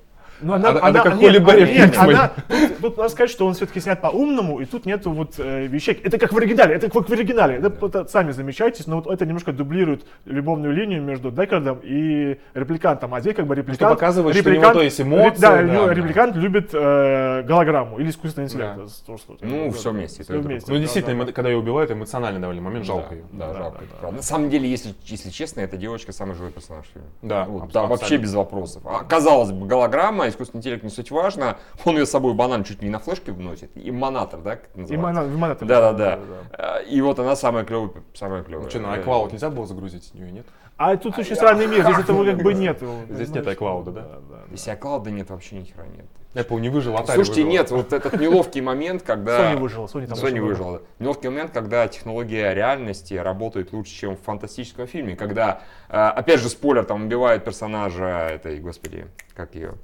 Но 0.44 0.54
она, 0.54 0.68
Она- 0.70 0.78
она, 0.80 0.88
она 0.88 1.00
как 1.02 1.14
нет, 1.14 1.22
Холли 1.32 1.38
Берри 1.38 1.62
она- 1.62 1.66
в 1.66 1.74
нет, 1.74 1.98
она- 1.98 2.32
тут, 2.48 2.78
тут 2.80 2.96
надо 2.98 3.08
сказать, 3.08 3.30
что 3.30 3.46
он 3.46 3.54
все-таки 3.54 3.80
снят 3.80 4.00
по-умному, 4.00 4.60
и 4.60 4.64
тут 4.66 4.84
нету 4.86 5.10
вот 5.10 5.34
э, 5.38 5.66
вещей. 5.66 5.98
Это 6.04 6.18
как 6.18 6.32
в 6.32 6.36
оригинале, 6.36 6.74
это 6.74 6.90
как 6.90 7.08
в 7.08 7.12
оригинале. 7.12 7.56
Это, 7.56 7.70
вот, 7.80 8.10
сами 8.10 8.32
замечаетесь, 8.32 8.86
но 8.86 8.96
вот 9.00 9.06
это 9.12 9.24
немножко 9.24 9.52
дублирует 9.52 10.04
любовную 10.26 10.74
линию 10.74 11.02
между 11.02 11.30
Декардом 11.30 11.80
и 11.82 12.38
репликантом. 12.52 13.14
А 13.14 13.20
здесь 13.20 13.34
как 13.34 13.46
бы 13.46 13.54
репликант... 13.54 13.94
показывает, 13.94 14.36
что 14.36 14.50
у 14.50 14.52
него 14.52 14.72
то 14.72 14.82
есть 14.82 15.00
эмоции, 15.00 15.40
Да, 15.40 15.56
да, 15.56 15.62
ну, 15.62 15.86
да. 15.86 15.94
репликант 15.94 16.36
любит 16.36 16.70
э, 16.72 17.42
голограмму 17.42 17.98
или 17.98 18.10
искусственный 18.10 18.46
интеллект. 18.46 18.76
Да. 18.76 18.82
То, 19.06 19.16
что- 19.18 19.36
Ну, 19.40 19.66
да, 19.66 19.72
всё 19.72 19.90
да, 19.92 19.98
вместе, 19.98 20.22
это 20.22 20.38
вместе, 20.38 20.70
Ну, 20.70 20.74
да, 20.76 20.80
действительно, 20.80 21.24
да, 21.24 21.30
эмо- 21.30 21.32
когда 21.32 21.50
ее 21.50 21.56
убивают, 21.58 21.90
эмоциональный 21.90 22.40
довольно 22.40 22.62
момент, 22.62 22.84
жалко 22.84 23.08
Да, 23.10 23.14
ее. 23.16 23.24
Да, 23.32 23.46
Да, 23.48 23.54
жалко. 23.54 23.78
да, 23.78 23.84
это 23.84 23.92
да. 23.94 23.98
правда. 24.00 24.16
На 24.18 24.22
самом 24.22 24.50
деле, 24.50 24.68
если, 24.68 24.94
если 25.04 25.30
честно, 25.30 25.60
эта 25.60 25.76
девочка 25.76 26.12
самый 26.12 26.34
живой 26.34 26.50
персонаж. 26.50 26.84
Да, 27.22 27.44
Вот, 27.46 27.72
да, 27.72 27.86
вообще 27.86 28.16
без 28.18 28.34
вопросов. 28.34 28.82
А, 28.84 29.04
казалось 29.04 29.50
бы, 29.52 29.66
голограмма, 29.66 30.28
искусственный 30.34 30.60
интеллект 30.60 30.82
не 30.82 30.90
суть 30.90 31.10
важно. 31.10 31.56
Он 31.84 31.96
ее 31.96 32.06
с 32.06 32.10
собой 32.10 32.34
банан 32.34 32.64
чуть 32.64 32.82
не 32.82 32.90
на 32.90 32.98
флешке 32.98 33.32
вносит. 33.32 33.70
Имманатор, 33.74 34.40
да, 34.40 34.56
как 34.56 34.76
называется? 34.76 35.64
Да, 35.64 35.92
да, 35.92 36.18
да. 36.58 36.80
И 36.80 37.00
вот 37.00 37.18
она 37.18 37.36
самая 37.36 37.64
клевая, 37.64 37.90
самая 38.14 38.42
клевая. 38.42 38.64
Ну 38.64 38.70
что, 38.70 38.80
на 38.80 38.96
iCloud 38.96 39.32
нельзя 39.32 39.50
было 39.50 39.66
загрузить 39.66 40.12
нее, 40.14 40.30
нет? 40.30 40.46
А 40.76 40.96
тут 40.96 41.16
очень 41.18 41.36
странный 41.36 41.68
мир, 41.68 41.82
здесь 41.82 41.98
этого 41.98 42.24
как 42.24 42.42
бы 42.42 42.52
нет. 42.52 42.82
Здесь 43.08 43.30
нет 43.30 43.46
iCloud, 43.46 43.92
да? 43.92 44.06
Если 44.50 44.72
iCloud 44.72 45.10
нет, 45.10 45.30
вообще 45.30 45.56
ни 45.56 45.64
хера 45.64 45.86
нет. 45.86 46.06
Apple 46.34 46.60
не 46.60 46.68
выжил, 46.68 46.94
Atari 46.94 47.14
Слушайте, 47.14 47.42
выжила. 47.42 47.52
нет, 47.52 47.70
вот 47.70 47.92
этот 47.92 48.20
неловкий 48.20 48.60
момент, 48.60 49.02
когда... 49.02 49.52
Sony 49.54 49.56
выжила, 49.56 49.86
Sony 49.86 50.06
там 50.08 50.18
Sony 50.18 50.40
выжила. 50.40 50.82
Неловкий 50.98 51.28
момент, 51.28 51.52
когда 51.52 51.86
технология 51.86 52.52
реальности 52.52 53.14
работает 53.14 53.72
лучше, 53.72 53.92
чем 53.92 54.16
в 54.16 54.20
фантастическом 54.20 54.86
фильме. 54.88 55.14
Когда, 55.14 55.62
э, 55.88 55.96
опять 55.96 56.40
же, 56.40 56.48
спойлер, 56.48 56.84
там 56.84 57.04
убивают 57.04 57.44
персонажа 57.44 58.28
этой, 58.32 58.58
господи, 58.58 59.06
как 59.34 59.54
ее? 59.54 59.74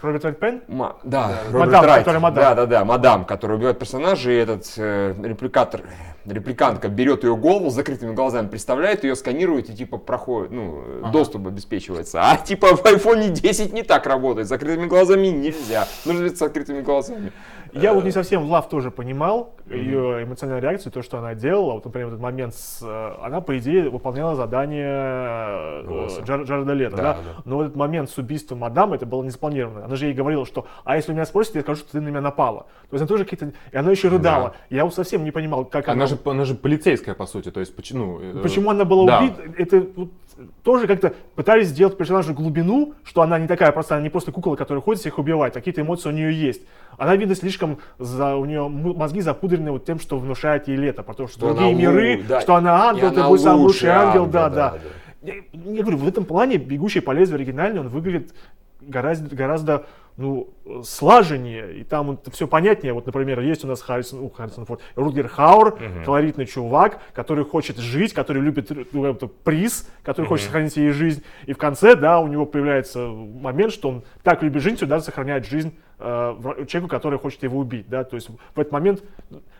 Роберт 0.00 0.24
Райт 0.24 0.40
Пен? 0.40 0.62
Ма- 0.68 0.96
да, 1.04 1.28
Мадам, 1.28 1.52
Роберт 1.62 1.84
Райт. 1.84 1.98
которая 2.00 2.20
мадам. 2.20 2.44
Да, 2.44 2.54
да, 2.54 2.66
да, 2.66 2.84
мадам, 2.84 3.24
который 3.24 3.56
убивает 3.56 3.78
персонажа, 3.78 4.30
и 4.30 4.36
этот 4.36 4.64
э, 4.76 5.14
репликатор, 5.22 5.82
репликантка 6.26 6.88
берет 6.88 7.24
ее 7.24 7.36
голову 7.36 7.70
с 7.70 7.74
закрытыми 7.74 8.14
глазами, 8.14 8.48
представляет 8.48 9.04
ее, 9.04 9.16
сканирует 9.16 9.70
и 9.70 9.74
типа 9.74 9.98
проходит, 9.98 10.52
ну, 10.52 10.82
э, 10.84 11.10
доступ 11.12 11.46
обеспечивается. 11.46 12.20
А 12.22 12.36
типа 12.36 12.76
в 12.76 12.84
iPhone 12.84 13.30
10 13.30 13.72
не 13.72 13.82
так 13.82 14.06
работает, 14.06 14.46
с 14.46 14.50
закрытыми 14.50 14.86
глазами 14.86 15.28
нельзя. 15.28 15.86
Нужно 16.04 16.28
с 16.28 16.42
открытыми 16.42 16.80
глазами. 16.80 17.32
Я 17.72 17.94
вот 17.94 18.04
не 18.04 18.10
совсем 18.10 18.44
Лав 18.50 18.68
тоже 18.68 18.90
понимал 18.90 19.54
ее 19.70 20.24
эмоциональную 20.24 20.62
реакцию, 20.62 20.92
то, 20.92 21.02
что 21.02 21.18
она 21.18 21.34
делала. 21.34 21.74
Вот, 21.74 21.84
например, 21.84 22.08
этот 22.08 22.20
момент, 22.20 22.54
с, 22.54 22.80
э, 22.82 23.14
она, 23.22 23.40
по 23.40 23.56
идее, 23.56 23.88
выполняла 23.88 24.34
задание 24.34 24.86
э. 24.88 26.20
Джар- 26.22 26.42
Джареда 26.42 26.72
Лето, 26.74 26.96
Да, 26.96 27.02
да, 27.02 27.14
да. 27.14 27.42
Но 27.46 27.56
вот 27.56 27.62
этот 27.64 27.76
момент 27.76 28.10
с 28.10 28.18
убийством 28.18 28.58
мадам, 28.58 28.92
это 28.92 29.06
было 29.06 29.22
не 29.22 29.30
запланировано. 29.30 29.86
Она 29.86 29.96
же 29.96 30.06
ей 30.06 30.14
говорила, 30.14 30.44
что, 30.44 30.66
а 30.84 30.96
если 30.96 31.12
меня 31.12 31.24
спросят, 31.24 31.54
я 31.54 31.62
скажу, 31.62 31.80
что 31.80 31.92
ты 31.92 32.00
на 32.00 32.08
меня 32.08 32.20
напала. 32.20 32.66
То 32.90 32.96
есть 32.96 33.02
она 33.02 33.06
тоже 33.06 33.24
какие-то... 33.24 33.52
И 33.70 33.76
она 33.76 33.90
еще 33.90 34.08
рыдала. 34.08 34.54
Я 34.68 34.84
вот 34.84 34.94
совсем 34.94 35.24
не 35.24 35.30
понимал, 35.30 35.64
как 35.64 35.88
она... 35.88 36.04
Она 36.04 36.06
же, 36.12 36.18
она 36.24 36.44
же 36.44 36.54
полицейская, 36.54 37.14
по 37.14 37.26
сути, 37.26 37.50
то 37.50 37.60
есть 37.60 37.74
почему? 37.74 38.18
ну, 38.18 38.40
э, 38.40 38.42
Почему 38.42 38.70
она 38.70 38.84
была 38.84 39.06
да. 39.06 39.20
убита? 39.20 39.42
Это 39.56 39.86
вот 39.96 40.10
тоже 40.62 40.86
как-то 40.86 41.14
пытались 41.34 41.68
сделать 41.68 41.96
персонажу 41.96 42.34
глубину, 42.34 42.94
что 43.04 43.22
она 43.22 43.38
не 43.38 43.46
такая 43.46 43.72
просто, 43.72 43.94
она 43.96 44.02
не 44.02 44.10
просто 44.10 44.32
кукла, 44.32 44.56
которая 44.56 44.82
ходит 44.82 45.00
всех 45.00 45.18
убивать, 45.18 45.52
какие-то 45.52 45.80
эмоции 45.82 46.08
у 46.08 46.12
нее 46.12 46.32
есть. 46.32 46.62
Она, 46.98 47.16
видно, 47.16 47.34
слишком 47.34 47.78
за, 47.98 48.36
у 48.36 48.44
нее 48.44 48.68
мозги 48.68 49.20
запудрены 49.20 49.72
вот 49.72 49.84
тем, 49.84 49.98
что 49.98 50.18
внушает 50.18 50.68
ей 50.68 50.76
лето, 50.76 51.02
потому 51.02 51.28
что, 51.28 51.38
Что 51.38 51.54
другие 51.54 51.74
миры, 51.74 52.16
лу- 52.16 52.26
да. 52.26 52.40
что 52.40 52.54
она 52.54 52.88
ангел, 52.88 53.12
ты 53.12 53.22
будешь 53.22 53.42
самый 53.42 53.62
лучший 53.62 53.88
лучший 53.88 53.90
ангел, 53.90 54.22
ангел, 54.22 54.26
да, 54.32 54.48
да, 54.48 54.70
да. 54.70 54.78
да. 54.78 54.78
Я, 55.22 55.34
я 55.76 55.82
говорю, 55.82 55.98
в 55.98 56.08
этом 56.08 56.24
плане 56.24 56.56
«Бегущий 56.56 57.00
по 57.00 57.12
лезвию» 57.12 57.36
оригинальный, 57.36 57.80
он 57.80 57.88
выглядит 57.88 58.34
гораздо, 58.80 59.34
гораздо 59.34 59.86
ну, 60.16 60.50
слаженнее, 60.84 61.80
и 61.80 61.84
там 61.84 62.18
все 62.32 62.46
понятнее. 62.46 62.92
Вот, 62.92 63.06
например, 63.06 63.40
есть 63.40 63.64
у 63.64 63.68
нас 63.68 63.80
Харрисон, 63.80 64.20
ну, 64.20 64.30
Харрисон 64.30 64.66
Форд, 64.66 64.80
Рутгер 64.94 65.28
Хауэр, 65.28 66.04
колоритный 66.04 66.46
чувак, 66.46 67.00
который 67.14 67.44
хочет 67.44 67.78
жить, 67.78 68.12
который 68.12 68.42
любит 68.42 68.70
ну, 68.92 69.02
как 69.02 69.18
бы 69.18 69.28
приз, 69.28 69.88
который 70.02 70.26
хочет 70.26 70.46
сохранить 70.46 70.76
ей 70.76 70.90
жизнь. 70.90 71.22
И 71.46 71.52
в 71.52 71.58
конце, 71.58 71.96
да, 71.96 72.20
у 72.20 72.28
него 72.28 72.46
появляется 72.46 73.06
момент, 73.06 73.72
что 73.72 73.88
он 73.88 74.04
так 74.22 74.42
любит 74.42 74.62
жизнь, 74.62 74.76
что 74.76 74.86
даже 74.86 75.04
сохраняет 75.04 75.46
жизнь 75.46 75.74
э, 75.98 76.64
человеку, 76.68 76.88
который 76.88 77.18
хочет 77.18 77.42
его 77.42 77.58
убить, 77.58 77.88
да, 77.88 78.04
то 78.04 78.16
есть 78.16 78.28
в 78.28 78.60
этот 78.60 78.72
момент 78.72 79.02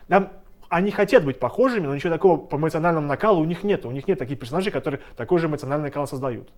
нам 0.07 0.29
они 0.69 0.89
хотят 0.89 1.23
быть 1.23 1.39
похожими, 1.39 1.85
но 1.85 1.95
ничего 1.95 2.11
такого 2.11 2.37
по 2.37 2.55
эмоциональному 2.55 3.05
накалу 3.05 3.41
у 3.41 3.45
них 3.45 3.63
нет. 3.63 3.85
У 3.85 3.91
них 3.91 4.07
нет 4.07 4.17
таких 4.17 4.39
персонажей, 4.39 4.71
которые 4.71 5.01
такой 5.15 5.37
же 5.37 5.45
эмоциональный 5.45 5.89
накал 5.89 6.07
создают. 6.07 6.49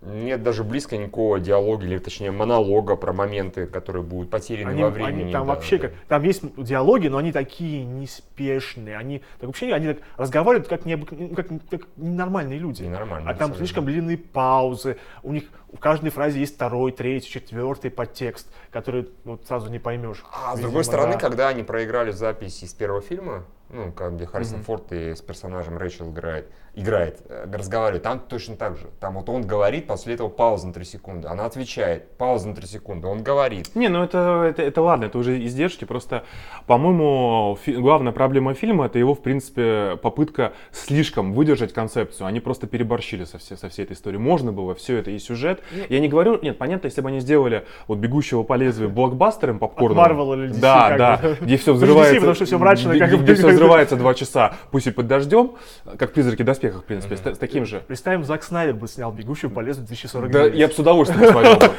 Нет 0.00 0.42
даже 0.42 0.62
близко 0.62 0.96
никакого 0.96 1.40
диалога, 1.40 1.84
или 1.84 1.98
точнее 1.98 2.30
монолога 2.30 2.94
про 2.94 3.12
моменты, 3.12 3.66
которые 3.66 4.02
будут 4.04 4.30
потеряны 4.30 4.70
Они, 4.70 4.82
во 4.82 4.88
они 4.88 4.96
времени. 5.02 5.32
там 5.32 5.46
да, 5.46 5.54
вообще 5.54 5.78
да. 5.78 5.88
как, 5.88 5.96
там 6.06 6.22
есть 6.22 6.42
диалоги, 6.56 7.08
но 7.08 7.18
они 7.18 7.32
такие 7.32 7.84
неспешные, 7.84 8.96
они 8.96 9.22
так 9.40 9.48
вообще 9.48 9.72
они 9.72 9.88
так 9.88 9.98
разговаривают 10.16 10.68
как, 10.68 10.86
необык- 10.86 11.34
как, 11.34 11.48
как 11.68 11.88
ненормальные 11.96 12.58
люди. 12.58 12.82
Ненормальные, 12.84 13.24
а 13.30 13.34
там 13.34 13.50
абсолютно. 13.50 13.58
слишком 13.58 13.86
длинные 13.86 14.18
паузы, 14.18 14.98
у 15.24 15.32
них 15.32 15.44
в 15.72 15.78
каждой 15.78 16.10
фразе 16.10 16.40
есть 16.40 16.54
второй, 16.54 16.92
третий, 16.92 17.28
четвертый 17.30 17.90
подтекст, 17.90 18.48
который 18.70 19.08
вот 19.24 19.46
сразу 19.46 19.70
не 19.70 19.78
поймешь. 19.78 20.24
А 20.32 20.52
с 20.52 20.56
Видимо, 20.56 20.68
другой 20.70 20.84
стороны, 20.84 21.12
да. 21.14 21.18
когда 21.18 21.48
они 21.48 21.62
проиграли 21.62 22.10
запись 22.10 22.62
из 22.62 22.72
первого 22.74 23.00
фильма, 23.00 23.44
ну, 23.70 23.92
как 23.92 24.16
где 24.16 24.24
Харрисон 24.24 24.62
Форд 24.62 24.92
и 24.92 25.14
с 25.14 25.20
персонажем 25.20 25.76
Рэйчел 25.76 26.10
играет, 26.10 26.50
играет, 26.74 27.20
э, 27.28 27.46
разговаривает, 27.52 28.02
там 28.02 28.18
точно 28.20 28.56
так 28.56 28.78
же. 28.78 28.86
Там 28.98 29.12
вот 29.16 29.28
он 29.28 29.42
говорит, 29.46 29.86
после 29.86 30.14
этого 30.14 30.30
пауза 30.30 30.68
на 30.68 30.72
3 30.72 30.84
секунды. 30.86 31.28
Она 31.28 31.44
отвечает, 31.44 32.16
пауза 32.16 32.48
на 32.48 32.54
3 32.54 32.66
секунды, 32.66 33.08
он 33.08 33.22
говорит. 33.22 33.74
Не, 33.74 33.88
ну 33.88 34.02
это, 34.02 34.44
это, 34.48 34.62
это 34.62 34.80
ладно, 34.80 35.04
это 35.04 35.18
уже 35.18 35.44
издержки. 35.44 35.84
Просто, 35.84 36.24
по-моему, 36.66 37.58
фи- 37.62 37.74
главная 37.76 38.12
проблема 38.12 38.54
фильма 38.54 38.86
это 38.86 38.98
его, 38.98 39.14
в 39.14 39.20
принципе, 39.20 39.98
попытка 40.02 40.54
слишком 40.72 41.34
выдержать 41.34 41.74
концепцию. 41.74 42.26
Они 42.26 42.40
просто 42.40 42.66
переборщили 42.66 43.24
со, 43.24 43.36
все- 43.36 43.56
со 43.58 43.68
всей 43.68 43.82
этой 43.82 43.92
историей. 43.92 44.20
Можно 44.20 44.50
было, 44.52 44.74
все 44.74 44.96
это 44.96 45.10
и 45.10 45.18
сюжет. 45.18 45.57
Я 45.88 46.00
не 46.00 46.08
говорю, 46.08 46.38
нет, 46.42 46.58
понятно, 46.58 46.86
если 46.86 47.00
бы 47.00 47.08
они 47.08 47.20
сделали 47.20 47.64
вот 47.86 47.98
бегущего 47.98 48.42
по 48.42 48.54
лезвию 48.54 48.90
блокбастером 48.90 49.58
попкорном. 49.58 49.98
Marvel 49.98 50.34
или 50.34 50.52
DC, 50.54 50.60
Да, 50.60 50.88
как 50.88 50.98
да, 50.98 51.16
бы. 51.22 51.36
где 51.40 51.56
все 51.56 51.72
Даже 51.74 51.84
DC, 51.84 51.86
взрывается. 51.86 52.14
потому 52.16 52.34
что 52.34 52.44
всё 52.44 52.58
мрачно, 52.58 52.90
где, 52.90 52.98
как 53.06 53.22
где 53.22 53.34
все 53.34 53.48
взрывается 53.48 53.96
два 53.96 54.14
часа, 54.14 54.52
пусть 54.70 54.86
и 54.86 54.90
под 54.90 55.06
дождем, 55.06 55.52
как 55.98 56.12
призраки 56.12 56.42
в 56.42 56.44
доспехах, 56.46 56.82
в 56.82 56.84
принципе, 56.84 57.16
с, 57.16 57.20
с 57.20 57.38
таким 57.38 57.64
же. 57.66 57.82
Представим, 57.86 58.24
Зак 58.24 58.42
Снайдер 58.42 58.74
бы 58.74 58.88
снял 58.88 59.12
«Бегущую 59.12 59.50
по 59.50 59.60
лезвию» 59.60 59.80
2049. 59.80 60.32
Да, 60.32 60.44
я 60.58 60.68
бы 60.68 60.72
с 60.74 60.78
удовольствием 60.78 61.20
посмотрел. 61.32 61.56
бы. 61.56 61.70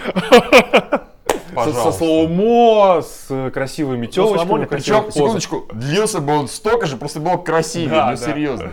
Со, 1.50 1.66
со 1.66 1.72
Пожалуйста. 1.72 1.92
slow-mo, 1.92 3.02
с 3.02 3.50
красивыми 3.52 4.06
телочками. 4.08 4.66
Причем, 4.66 5.12
секундочку, 5.12 5.68
длился 5.74 6.22
бы 6.22 6.34
он 6.38 6.48
столько 6.48 6.86
же, 6.86 6.96
просто 6.96 7.20
был 7.20 7.38
красивее, 7.40 7.90
Да, 7.90 8.12
ну 8.12 8.18
да. 8.18 8.18
серьезно. 8.18 8.72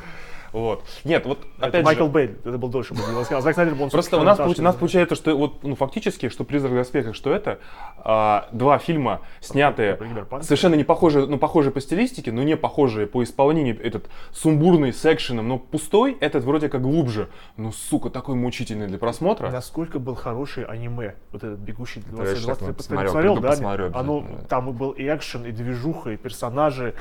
Вот. 0.57 0.85
Нет, 1.05 1.27
вот 1.27 1.41
Это 1.59 1.67
опять 1.67 1.85
Майкл 1.85 2.05
же, 2.05 2.11
Бэй, 2.11 2.25
это 2.43 2.57
был 2.57 2.71
дольше 2.71 2.95
бы 2.95 3.01
длился. 3.03 3.25
сказал. 3.27 3.43
Зак 3.43 3.55
Снайдер 3.55 3.75
был 3.75 3.91
Просто 3.91 4.17
у 4.17 4.23
нас, 4.23 4.39
получ- 4.39 4.59
у 4.59 4.63
нас 4.63 4.75
получается, 4.75 5.15
что 5.15 5.37
вот, 5.37 5.63
ну, 5.63 5.75
фактически, 5.75 6.31
что 6.31 6.45
«Призрак 6.45 6.73
в 6.73 6.75
доспехах», 6.75 7.15
что 7.15 7.31
это, 7.31 7.59
а, 7.99 8.49
два 8.53 8.79
фильма, 8.79 9.21
снятые 9.41 9.99
совершенно 10.41 10.75
не 10.75 10.85
похожие, 10.85 11.27
ну, 11.27 11.37
похожие 11.37 11.73
по 11.73 11.81
стилистике, 11.83 12.33
но 12.33 12.43
не 12.43 12.57
похожие 12.57 13.07
по 13.07 13.23
исполнению. 13.23 13.79
Этот 13.85 14.07
сумбурный 14.33 14.95
с 14.95 15.05
экшеном, 15.05 15.47
но 15.47 15.59
пустой, 15.59 16.17
этот 16.21 16.45
вроде 16.45 16.71
как 16.71 16.81
глубже. 16.81 17.29
Ну, 17.59 17.71
сука, 17.71 18.09
такой 18.09 18.35
мучительный 18.35 18.87
для 18.87 18.97
просмотра. 18.97 19.51
Насколько 19.51 19.99
был 19.99 20.15
хороший 20.15 20.65
аниме, 20.65 21.17
вот 21.33 21.45
этот 21.45 21.59
«Бегущий 21.59 22.03
я 22.17 22.35
щас 22.35 22.45
2020», 22.45 22.67
ты 22.67 22.73
посмотрел, 22.73 23.05
посмотрел, 23.13 23.35
приду 23.35 23.43
да? 23.43 23.51
посмотрю 23.51 23.91
Оно, 23.93 24.25
там 24.49 24.71
и 24.71 24.73
был 24.73 24.93
и 24.93 25.07
экшен, 25.07 25.45
и 25.45 25.53
движуха, 25.53 26.13
и 26.13 26.17
персонажи, 26.17 26.95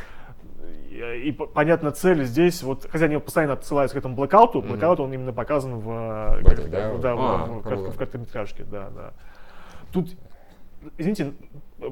и, 0.96 1.32
понятно 1.32 1.92
цель 1.92 2.24
здесь, 2.26 2.64
вот, 2.64 2.88
хотя 2.90 3.06
они 3.06 3.18
постоянно 3.18 3.54
отсылаются 3.54 3.96
к 3.96 4.00
этому 4.00 4.16
блэкауту, 4.16 4.62
блэкаут 4.62 5.00
он 5.00 5.14
именно 5.14 5.34
показан 5.34 5.80
в, 5.80 5.90
э, 5.90 6.42
этой, 6.42 6.56
как- 6.64 6.70
да? 6.72 6.98
да, 6.98 7.16
в- 7.16 7.20
А, 7.22 7.38
в, 7.46 7.62
круто. 7.62 7.70
корот- 7.70 7.90
в 7.92 7.98
короткометражке, 7.98 8.64
да, 8.64 8.90
да. 8.96 9.14
Тут, 9.92 10.10
извините, 10.98 11.34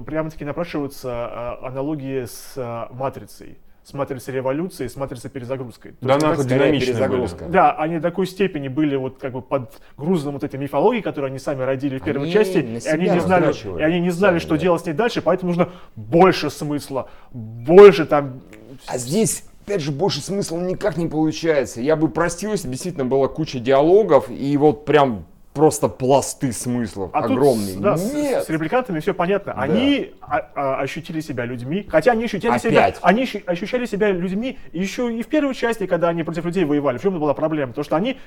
прямо-таки 0.06 0.46
напрашиваются 0.46 1.10
а, 1.12 1.60
аналогии 1.68 2.26
с 2.26 2.54
а, 2.58 2.90
«Матрицей», 2.92 3.58
с 3.84 3.94
«Матрицей 3.94 4.34
революции», 4.34 4.88
с 4.88 4.96
«Матрицей 4.96 5.30
перезагрузкой. 5.30 5.92
То 5.94 6.08
Да, 6.08 6.18
нахуй 6.18 6.44
скорее 6.46 6.60
динамичные 6.60 6.94
были. 6.94 7.02
перезагрузка. 7.04 7.46
да, 7.50 7.74
они 7.74 7.98
до 7.98 8.02
такой 8.04 8.28
степени 8.28 8.70
были 8.70 8.96
вот 8.96 9.18
как 9.18 9.34
бы 9.34 9.42
под 9.42 9.74
грузом 9.98 10.34
вот 10.36 10.44
этой 10.46 10.58
мифологии, 10.58 11.02
которую 11.02 11.30
они 11.30 11.40
сами 11.40 11.64
родили 11.64 11.98
в 12.00 12.04
первой 12.04 12.24
Они 12.24 12.32
части, 12.32 12.60
и 12.60 12.88
они 12.90 13.10
не 13.10 13.20
знали, 13.20 13.52
и 13.80 13.84
они 13.84 14.00
не 14.00 14.10
знали, 14.12 14.34
сами, 14.34 14.40
что 14.40 14.52
да. 14.56 14.58
делать 14.62 14.82
с 14.82 14.86
ней 14.86 14.94
дальше, 14.94 15.22
поэтому 15.22 15.50
нужно 15.52 15.70
больше 15.98 16.50
смысла, 16.50 17.10
больше 17.32 18.06
там. 18.06 18.40
А 18.86 18.98
здесь, 18.98 19.44
опять 19.64 19.82
же, 19.82 19.92
больше 19.92 20.22
смысла 20.22 20.60
никак 20.60 20.98
не 20.98 21.08
получается. 21.08 21.82
Я 21.82 21.96
бы 21.96 22.10
простил, 22.10 22.52
если 22.52 22.68
бы 22.68 22.74
действительно 22.74 23.06
была 23.06 23.28
куча 23.28 23.60
диалогов, 23.60 24.30
и 24.30 24.56
вот 24.58 24.86
прям 24.86 25.26
просто 25.54 25.88
пласты 25.88 26.52
смыслов 26.52 27.12
А 27.14 27.22
тут 27.24 27.32
огромные. 27.32 27.74
с- 27.74 27.78
да, 27.78 27.96
с- 27.98 28.14
Нет. 28.14 28.44
с, 28.44 28.50
репликантами 28.50 29.00
все 29.00 29.14
понятно. 29.14 29.54
Они 29.54 30.12
а- 30.22 30.50
а, 30.56 30.82
ощутили 30.82 31.20
себя 31.22 31.46
людьми, 31.46 31.86
хотя 31.88 32.14
они 32.14 32.26
ощутили 32.26 32.50
Опять. 32.52 32.62
себя, 32.64 32.94
они 33.02 33.24
ощу- 33.24 33.44
ощущали 33.46 33.86
себя 33.86 34.12
людьми 34.12 34.58
еще 34.72 35.14
и 35.14 35.22
в 35.22 35.28
первой 35.28 35.54
части, 35.54 35.86
когда 35.86 36.10
они 36.10 36.24
против 36.24 36.46
людей 36.46 36.66
воевали. 36.66 36.98
В 36.98 37.02
чем 37.02 37.20
была 37.20 37.34
проблема? 37.36 37.68
Потому 37.70 37.86
что 37.86 37.96
они, 37.96 38.18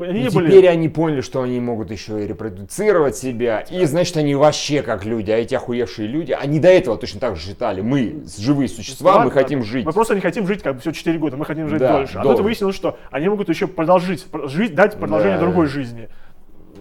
они 0.00 0.22
не 0.24 0.28
были. 0.30 0.46
теперь 0.48 0.68
они 0.68 0.88
поняли, 0.88 1.20
что 1.22 1.42
они 1.42 1.58
могут 1.60 1.90
еще 1.90 2.22
и 2.22 2.26
репродуцировать 2.28 3.16
себя. 3.16 3.60
И 3.60 3.84
значит, 3.84 4.16
они 4.16 4.34
вообще 4.36 4.82
как 4.82 5.04
люди. 5.04 5.30
А 5.32 5.36
эти 5.36 5.54
охуевшие 5.54 6.06
люди, 6.06 6.32
они 6.32 6.60
до 6.60 6.68
этого 6.68 6.96
точно 6.96 7.18
так 7.20 7.36
же 7.36 7.48
считали. 7.48 7.80
Мы 7.80 8.22
живые 8.38 8.68
существа, 8.68 9.12
мы 9.12 9.16
Ладно, 9.26 9.30
хотим 9.32 9.64
жить. 9.64 9.84
Мы 9.84 9.92
просто 9.92 10.14
не 10.14 10.20
хотим 10.20 10.46
жить 10.46 10.62
как 10.62 10.76
бы 10.76 10.80
все 10.80 10.92
4 10.92 11.18
года, 11.18 11.36
мы 11.36 11.44
хотим 11.44 11.68
жить 11.68 11.80
Да, 11.80 11.92
дольше. 11.94 12.18
А 12.18 12.22
тут 12.22 12.40
выяснилось, 12.40 12.76
что 12.76 12.96
они 13.10 13.28
могут 13.28 13.48
еще 13.48 13.66
продолжить, 13.66 14.24
про- 14.26 14.46
жить, 14.48 14.74
дать 14.74 14.96
продолжение 14.96 15.38
Да. 15.38 15.42
другой 15.44 15.66
жизни. 15.66 16.08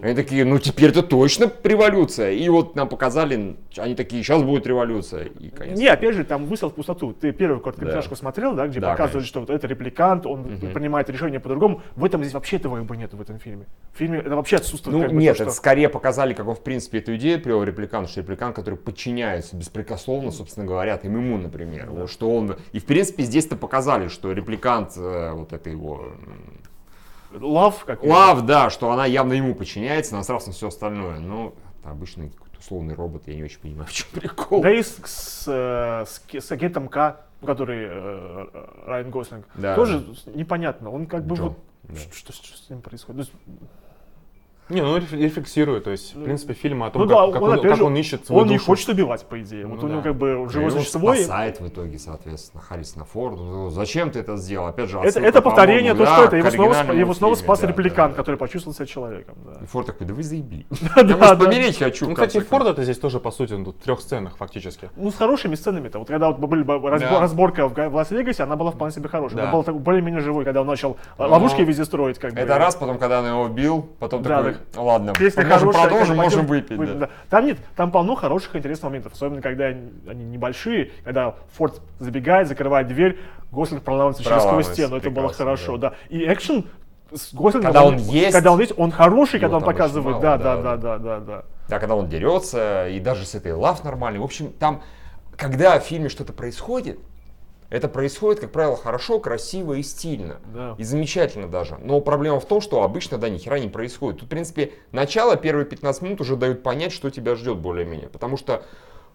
Они 0.05 0.13
такие, 0.13 0.45
ну 0.45 0.59
теперь 0.59 0.91
это 0.91 1.01
точно 1.01 1.51
революция. 1.63 2.29
И 2.33 2.47
вот 2.47 2.75
нам 2.75 2.87
показали, 2.87 3.55
они 3.75 3.95
такие, 3.95 4.21
сейчас 4.21 4.43
будет 4.43 4.67
революция. 4.67 5.23
И 5.25 5.49
конец. 5.49 5.79
Не, 5.79 5.87
опять 5.87 6.13
же, 6.13 6.23
там 6.23 6.45
выстрел 6.45 6.69
в 6.69 6.75
пустоту. 6.75 7.11
Ты 7.13 7.31
первую 7.31 7.57
Да. 7.57 7.63
короткометражку 7.63 8.15
смотрел, 8.15 8.53
да, 8.53 8.67
где 8.67 8.79
Да, 8.79 8.91
показывали, 8.91 9.13
конечно. 9.23 9.27
что 9.27 9.39
вот 9.39 9.49
это 9.49 9.65
репликант, 9.65 10.27
он 10.27 10.43
принимает 10.73 11.09
решение 11.09 11.39
по-другому. 11.39 11.81
В 11.95 12.05
этом 12.05 12.21
здесь 12.21 12.35
вообще 12.35 12.57
этого 12.57 12.83
бы 12.83 12.95
нет 12.97 13.15
в 13.15 13.19
этом 13.21 13.39
фильме. 13.39 13.65
В 13.93 13.97
фильме 13.97 14.19
это 14.19 14.35
вообще 14.35 14.57
отсутствует. 14.57 14.95
Ну 14.95 15.01
как 15.01 15.11
бы, 15.11 15.17
нет, 15.17 15.37
то, 15.37 15.43
это 15.43 15.51
что- 15.51 15.57
скорее 15.57 15.89
показали, 15.89 16.33
как 16.35 16.47
он 16.47 16.53
в 16.53 16.61
принципе 16.61 16.99
эту 16.99 17.15
идею 17.15 17.41
привел 17.41 17.63
репликант, 17.63 18.07
что 18.07 18.21
репликант, 18.21 18.55
который 18.55 18.75
подчиняется 18.77 19.55
беспрекословно, 19.55 20.29
собственно 20.29 20.67
говоря, 20.67 20.97
им 21.03 21.15
ему, 21.17 21.37
например. 21.39 21.89
Вот, 21.89 22.11
что 22.11 22.29
он. 22.29 22.57
И 22.73 22.79
в 22.79 22.85
принципе 22.85 23.23
здесь-то 23.23 23.55
показали, 23.55 24.07
что 24.09 24.31
репликант, 24.31 24.91
э, 24.97 25.31
вот 25.33 25.51
это 25.51 25.67
его 25.71 26.09
Лав, 27.31 27.85
как 27.85 28.03
Лав, 28.03 28.45
да, 28.45 28.69
что 28.69 28.91
она 28.91 29.05
явно 29.05 29.33
ему 29.33 29.55
подчиняется, 29.55 30.15
насрав 30.15 30.45
на 30.47 30.53
все 30.53 30.67
остальное. 30.67 31.19
Но 31.19 31.53
это 31.79 31.91
обычный 31.91 32.29
какой-то 32.29 32.59
условный 32.59 32.95
робот, 32.95 33.27
я 33.27 33.35
не 33.35 33.43
очень 33.43 33.59
понимаю, 33.59 33.87
в 33.87 33.93
чем 33.93 34.07
прикол. 34.13 34.61
Да 34.61 34.71
и 34.71 34.81
с, 34.81 34.95
с, 35.05 35.43
э, 35.47 36.05
с, 36.05 36.21
с 36.33 36.51
агентом 36.51 36.87
К, 36.87 37.21
который 37.45 37.85
э, 37.89 38.45
Райан 38.85 39.09
Гослинг, 39.11 39.45
Да. 39.55 39.75
тоже 39.75 40.05
непонятно. 40.33 40.89
Он 40.89 41.05
как 41.05 41.25
бы 41.25 41.35
Джо, 41.35 41.43
вот... 41.43 41.57
да. 41.83 41.99
Что, 42.13 42.33
что 42.33 42.57
с 42.57 42.69
ним 42.69 42.81
происходит? 42.81 43.29
Ну, 44.67 44.75
Не, 44.75 44.81
ну 44.81 44.97
реф- 44.97 45.13
рефлексирует, 45.13 45.83
то 45.83 45.91
есть, 45.91 46.15
в 46.15 46.23
принципе, 46.23 46.53
фильм 46.53 46.81
о 46.83 46.89
том, 46.89 47.03
ну 47.03 47.07
как, 47.07 47.17
да, 47.27 47.31
как 47.33 47.41
он, 47.43 47.49
он, 47.49 47.53
опять 47.59 47.69
как 47.69 47.77
же, 47.77 47.83
он 47.83 47.95
ищет 47.95 48.25
свою 48.25 48.41
он 48.41 48.47
не 48.47 48.55
душу. 48.55 48.65
хочет 48.65 48.89
убивать, 48.89 49.23
по 49.25 49.39
идее. 49.39 49.67
вот 49.67 49.79
Ну 49.81 49.85
у 49.85 49.89
него 49.91 50.01
да. 50.01 50.09
как 50.09 50.15
бы 50.17 50.27
его 50.29 50.49
существо. 50.71 51.13
и- 51.13 51.17
спасает 51.19 51.59
в 51.59 51.67
итоге, 51.67 51.99
соответственно, 51.99 52.63
Харрисона 52.63 53.05
Форда. 53.05 53.43
Ну, 53.43 53.69
Зачем 53.69 54.09
ты 54.09 54.19
это 54.19 54.37
сделал? 54.37 54.65
Опять 54.67 54.89
же, 54.89 54.97
Это, 54.97 55.19
это 55.19 55.41
повторение, 55.43 55.93
то, 55.93 56.05
что 56.05 56.15
да, 56.17 56.25
это 56.25 56.37
его 56.37 56.49
снова, 56.49 56.69
оригинальному 56.69 56.99
его 56.99 57.13
снова 57.13 57.35
фильме, 57.35 57.45
спас 57.45 57.59
да, 57.59 57.67
репликант, 57.67 58.13
да. 58.13 58.17
который 58.17 58.37
почувствовал 58.37 58.73
себя 58.75 58.85
человеком. 58.87 59.35
Да. 59.45 59.59
И 59.63 59.65
Форд 59.67 59.85
такой, 59.87 60.07
да 60.07 60.13
вы 60.15 60.23
заебли. 60.23 60.65
Я, 60.95 61.15
может, 61.17 61.39
помереть 61.39 61.77
хочу. 61.77 62.07
Ну, 62.07 62.15
кстати, 62.15 62.39
Форд 62.39 62.65
это 62.67 62.83
здесь 62.83 62.97
тоже, 62.97 63.19
по 63.19 63.29
сути, 63.29 63.53
ну, 63.53 63.65
тут 63.65 63.75
в 63.77 63.83
трех 63.83 63.99
сценах 64.01 64.35
фактически. 64.37 64.89
Ну, 64.95 65.11
с 65.11 65.15
хорошими 65.15 65.53
сценами-то. 65.53 65.99
Вот 65.99 66.07
когда 66.07 66.31
вот 66.31 66.39
были 66.39 66.65
разборка 67.19 67.67
в, 67.67 67.73
Га- 67.73 67.89
в 67.89 67.95
Лас-Вегасе, 67.95 68.41
она 68.43 68.55
была 68.55 68.71
вполне 68.71 68.93
себе 68.95 69.09
хорошая. 69.09 69.43
Она 69.43 69.51
была 69.51 69.63
более-менее 69.73 70.21
живой, 70.21 70.43
когда 70.43 70.61
он 70.61 70.67
начал 70.67 70.97
ловушки 71.19 71.61
везде 71.61 71.85
строить. 71.85 72.17
Как 72.17 72.33
бы. 72.33 72.39
Это 72.39 72.57
раз, 72.57 72.75
потом, 72.75 72.97
когда 72.97 73.19
он 73.19 73.27
его 73.27 73.41
убил, 73.43 73.87
потом 73.99 74.23
такой, 74.23 74.54
ладно, 74.75 75.13
Песня 75.13 75.45
можем 75.45 75.71
хорошая, 75.71 75.89
продолжим, 75.89 76.15
можем 76.15 76.47
пойдем 76.47 76.77
выпить. 76.77 76.99
да. 76.99 77.09
Там 77.29 77.45
нет, 77.45 77.57
там 77.75 77.91
полно 77.91 78.15
хороших, 78.15 78.55
интересных 78.55 78.89
моментов, 78.89 79.13
особенно 79.13 79.41
когда 79.41 79.65
они, 79.65 80.23
небольшие, 80.25 80.91
когда 81.03 81.35
Форд 81.53 81.81
забегает, 81.99 82.47
закрывает 82.47 82.87
дверь, 82.87 83.19
Гослинг 83.51 83.83
проламывается 83.83 84.23
через 84.23 84.43
сквозь 84.43 84.67
стену, 84.67 84.97
это 84.97 85.09
было 85.09 85.31
хорошо, 85.31 85.77
да. 85.77 85.93
И 86.09 86.25
экшен 86.31 86.65
с 87.13 87.33
Гослингом, 87.33 87.71
Когда 87.71 87.85
он 87.85 87.97
есть, 87.97 88.33
когда 88.33 88.51
он 88.51 88.59
есть, 88.59 88.73
он 88.77 88.91
хороший, 88.91 89.39
когда 89.39 89.57
он 89.57 89.63
показывает, 89.63 90.15
мало, 90.15 90.21
да, 90.21 90.37
да, 90.37 90.55
да, 90.55 90.61
да, 90.61 90.77
да. 90.77 90.77
да, 90.77 90.97
да, 90.97 91.19
да. 91.19 91.43
Да, 91.67 91.79
когда 91.79 91.95
он 91.95 92.09
дерется, 92.09 92.87
и 92.89 92.99
даже 92.99 93.25
с 93.25 93.35
этой 93.35 93.53
лав 93.53 93.83
нормальный. 93.83 94.19
В 94.19 94.23
общем, 94.23 94.51
там, 94.53 94.81
когда 95.35 95.79
в 95.79 95.83
фильме 95.83 96.09
что-то 96.09 96.33
происходит, 96.33 96.99
это 97.69 97.87
происходит, 97.87 98.41
как 98.41 98.51
правило, 98.51 98.77
хорошо, 98.77 99.19
красиво 99.19 99.73
и 99.73 99.83
стильно. 99.83 100.37
Да. 100.53 100.75
И 100.77 100.83
замечательно 100.83 101.47
даже. 101.47 101.77
Но 101.81 101.99
проблема 101.99 102.39
в 102.39 102.45
том, 102.45 102.61
что 102.61 102.83
обычно, 102.83 103.17
да, 103.17 103.29
ни 103.29 103.37
хера 103.37 103.59
не 103.59 103.69
происходит. 103.69 104.19
Тут, 104.19 104.27
в 104.27 104.29
принципе, 104.29 104.73
начало, 104.91 105.35
первые 105.35 105.65
15 105.65 106.01
минут 106.03 106.21
уже 106.21 106.35
дают 106.35 106.63
понять, 106.63 106.91
что 106.91 107.09
тебя 107.09 107.35
ждет 107.35 107.57
более-менее. 107.57 108.09
Потому 108.09 108.37
что 108.37 108.63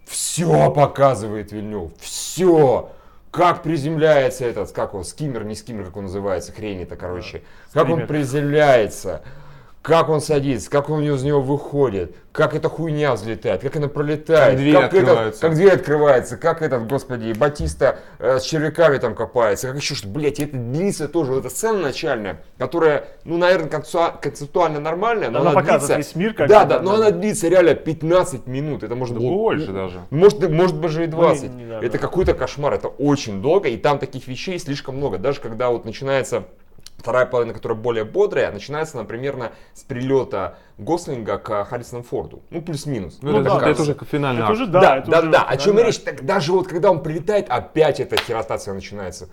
все 0.04 0.70
показывает 0.72 1.52
Вильнев. 1.52 1.92
Все. 1.98 2.90
Как 3.30 3.62
приземляется 3.62 4.44
этот, 4.44 4.72
как 4.72 4.94
он, 4.94 5.04
скиммер, 5.04 5.44
не 5.44 5.54
скиммер, 5.54 5.84
как 5.86 5.96
он 5.96 6.04
называется, 6.04 6.50
хрень 6.50 6.82
это, 6.82 6.96
короче. 6.96 7.42
Как 7.72 7.88
он 7.88 8.08
приземляется. 8.08 9.22
Как 9.90 10.08
он 10.08 10.20
садится, 10.20 10.70
как 10.70 10.88
он 10.88 11.02
из 11.02 11.24
него 11.24 11.40
выходит, 11.40 12.14
как 12.30 12.54
эта 12.54 12.68
хуйня 12.68 13.12
взлетает, 13.14 13.60
как 13.60 13.74
она 13.74 13.88
пролетает, 13.88 14.50
Как 14.50 14.56
дверь 14.56 14.76
этот- 14.76 14.84
открывается. 14.94 15.40
как 15.40 15.54
дверь 15.56 15.72
открывается, 15.72 16.36
как 16.36 16.62
этот, 16.62 16.86
господи, 16.86 17.32
Батиста 17.36 17.98
э, 18.20 18.38
с 18.38 18.44
червяками 18.44 18.98
там 18.98 19.16
копается, 19.16 19.66
как 19.66 19.78
еще 19.78 19.96
что, 19.96 20.06
блять, 20.06 20.38
это 20.38 20.56
длится 20.56 21.08
тоже, 21.08 21.32
вот 21.32 21.40
эта 21.40 21.50
сцена 21.52 21.80
начальная, 21.80 22.40
которая, 22.56 23.08
ну, 23.24 23.36
наверное, 23.36 23.68
концептуа- 23.68 24.14
концептуально 24.22 24.78
нормальная, 24.78 25.28
но 25.28 25.40
Она 25.40 25.50
она, 25.50 25.60
показывает 25.60 25.96
длится, 25.96 26.16
весь 26.18 26.24
мир, 26.24 26.34
как 26.34 26.48
да, 26.48 26.64
да, 26.64 26.78
да, 26.78 26.84
но 26.84 26.94
она 26.94 27.10
длится 27.10 27.48
реально 27.48 27.74
15 27.74 28.46
минут, 28.46 28.84
это 28.84 28.94
может 28.94 29.16
Да 29.16 29.20
быть 29.20 29.28
больше 29.28 29.72
даже. 29.72 30.02
может, 30.10 30.48
может 30.48 30.80
даже 30.80 31.02
и 31.02 31.06
20. 31.08 31.52
не- 31.52 31.66
да, 31.66 31.78
это 31.80 31.90
да. 31.94 31.98
какой-то 31.98 32.34
кошмар, 32.34 32.74
это 32.74 32.86
очень 32.86 33.42
долго, 33.42 33.68
и 33.68 33.76
там 33.76 33.98
таких 33.98 34.28
вещей 34.28 34.56
слишком 34.60 34.98
много. 34.98 35.18
Даже 35.18 35.40
когда 35.40 35.70
вот 35.70 35.84
начинается 35.84 36.44
вторая 37.00 37.26
половина, 37.26 37.54
которая 37.54 37.76
более 37.78 38.04
бодрая, 38.04 38.52
начинается 38.52 38.98
она 38.98 39.06
примерно 39.06 39.52
с 39.74 39.82
прилета 39.82 40.58
Гослинга 40.78 41.38
к 41.38 41.64
Харрисону 41.64 42.02
Форду. 42.02 42.42
Ну, 42.50 42.62
плюс-минус. 42.62 43.18
Ну, 43.22 43.32
Ну 43.32 43.40
это, 43.40 43.58
да, 43.58 43.68
это 43.68 43.76
да. 43.78 43.82
уже 43.82 43.96
финальный 44.10 44.42
Это 44.42 44.52
акт. 44.52 44.54
уже, 44.54 44.66
Да, 44.66 44.80
да, 44.80 44.88
да, 44.88 44.96
это 44.98 45.10
да, 45.10 45.20
уже 45.20 45.46
О 45.48 45.56
чем 45.56 45.78
и 45.78 45.82
речь? 45.82 45.98
Так 45.98 46.24
даже 46.24 46.52
вот 46.52 46.68
когда 46.68 46.90
он 46.90 47.02
прилетает, 47.02 47.48
опять 47.48 48.00
эта 48.00 48.16
херотация 48.16 48.74
начинается. 48.74 49.28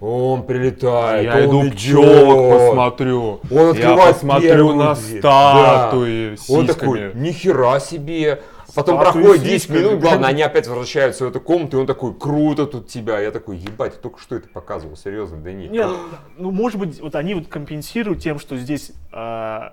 Он 0.00 0.42
прилетает, 0.42 1.24
Я 1.24 1.36
он 1.38 1.44
иду 1.46 1.62
идет. 1.62 1.76
пчелок 1.76 2.58
посмотрю. 2.68 3.40
Он 3.50 3.58
я 3.58 3.70
открывает 3.70 4.14
посмотрю 4.16 4.48
первую 4.48 4.76
на 4.76 4.94
дверь. 4.94 5.20
статуи 5.20 6.30
Он 6.32 6.36
сиськами. 6.36 6.66
такой, 6.66 7.10
нихера 7.14 7.78
себе. 7.80 8.42
Потом 8.74 9.00
Статуи 9.00 9.12
проходит 9.22 9.40
с 9.40 9.44
10 9.44 9.62
сиськами. 9.62 9.78
минут, 9.78 10.00
главное, 10.00 10.28
они 10.28 10.42
опять 10.42 10.66
возвращаются 10.66 11.24
в 11.24 11.28
эту 11.28 11.40
комнату, 11.40 11.78
и 11.78 11.80
он 11.80 11.86
такой, 11.86 12.12
круто 12.12 12.66
тут 12.66 12.88
тебя. 12.88 13.18
Я 13.20 13.30
такой, 13.30 13.56
ебать, 13.56 13.94
ты 13.94 14.00
только 14.00 14.20
что 14.20 14.36
это 14.36 14.48
показывал, 14.48 14.96
серьезно, 14.96 15.38
да 15.38 15.50
нет. 15.50 15.70
Нет, 15.70 15.88
ну, 16.36 16.50
может 16.50 16.78
быть, 16.78 17.00
вот 17.00 17.14
они 17.14 17.34
вот 17.34 17.46
компенсируют 17.46 18.20
тем, 18.20 18.38
что 18.38 18.58
здесь 18.58 18.92
а, 19.12 19.72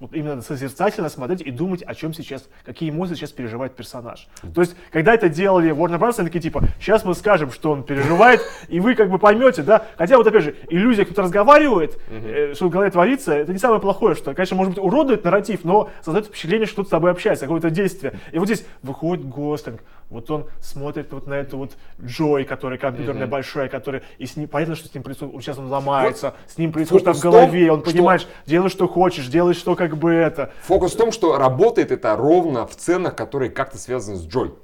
вот 0.00 0.12
именно 0.12 0.42
созерцательно 0.42 1.08
смотреть 1.08 1.40
и 1.40 1.50
думать, 1.50 1.82
о 1.82 1.94
чем 1.94 2.12
сейчас, 2.12 2.48
какие 2.64 2.90
эмоции 2.90 3.14
сейчас 3.14 3.30
переживает 3.30 3.76
персонаж. 3.76 4.26
То 4.54 4.60
есть, 4.60 4.76
когда 4.90 5.14
это 5.14 5.28
делали 5.28 5.70
Warner 5.70 5.98
Bros., 5.98 6.14
они 6.18 6.28
такие 6.28 6.42
типа, 6.42 6.64
сейчас 6.80 7.04
мы 7.04 7.14
скажем, 7.14 7.50
что 7.50 7.70
он 7.70 7.84
переживает, 7.84 8.40
и 8.68 8.80
вы 8.80 8.94
как 8.94 9.10
бы 9.10 9.18
поймете, 9.18 9.62
да. 9.62 9.86
Хотя 9.96 10.16
вот 10.16 10.26
опять 10.26 10.42
же, 10.42 10.56
иллюзия, 10.68 11.04
кто-то 11.04 11.22
разговаривает, 11.22 11.98
э, 12.08 12.54
что 12.54 12.66
в 12.66 12.70
голове 12.70 12.90
творится, 12.90 13.32
это 13.32 13.52
не 13.52 13.58
самое 13.58 13.80
плохое, 13.80 14.14
что, 14.14 14.34
конечно, 14.34 14.56
может 14.56 14.74
быть, 14.74 14.82
уродует 14.82 15.24
нарратив, 15.24 15.64
но 15.64 15.90
создает 16.02 16.26
впечатление, 16.26 16.66
что 16.66 16.74
кто-то 16.74 16.88
с 16.88 16.90
тобой 16.90 17.10
общается, 17.12 17.46
какое-то 17.46 17.70
действие. 17.70 18.14
И 18.32 18.38
вот 18.38 18.46
здесь 18.46 18.66
выходит 18.82 19.24
Гослинг, 19.26 19.82
вот 20.10 20.30
он 20.30 20.46
смотрит 20.60 21.12
вот 21.12 21.26
на 21.26 21.34
эту 21.34 21.58
вот 21.58 21.72
Джой, 22.02 22.44
который 22.44 22.78
компьютерная 22.78 23.26
большая, 23.26 23.68
который, 23.68 24.02
и 24.18 24.26
с 24.26 24.36
ним, 24.36 24.48
понятно, 24.48 24.74
что 24.76 24.88
с 24.88 24.94
ним 24.94 25.02
происходит, 25.02 25.34
сейчас 25.42 25.58
он 25.58 25.66
ломается, 25.68 26.34
с 26.46 26.58
ним 26.58 26.72
происходит 26.72 27.02
что-то 27.02 27.16
в 27.16 27.20
в 27.20 27.22
том, 27.22 27.32
голове, 27.32 27.72
он 27.72 27.80
что- 27.82 27.90
понимаешь, 27.90 28.26
делай, 28.46 28.68
что 28.70 28.86
хочешь, 28.88 29.26
делай, 29.28 29.54
что 29.54 29.74
как 29.74 29.96
бы 29.96 30.12
это. 30.12 30.52
Фокус 30.62 30.94
в 30.94 30.96
том, 30.96 31.12
что 31.12 31.36
работает 31.38 31.90
это 31.90 32.14
ровно 32.16 32.66
в 32.66 32.72
сценах, 32.74 33.16
которые 33.16 33.50
как-то 33.50 33.78
связаны 33.78 34.16
с 34.16 34.26
Джой. 34.26 34.54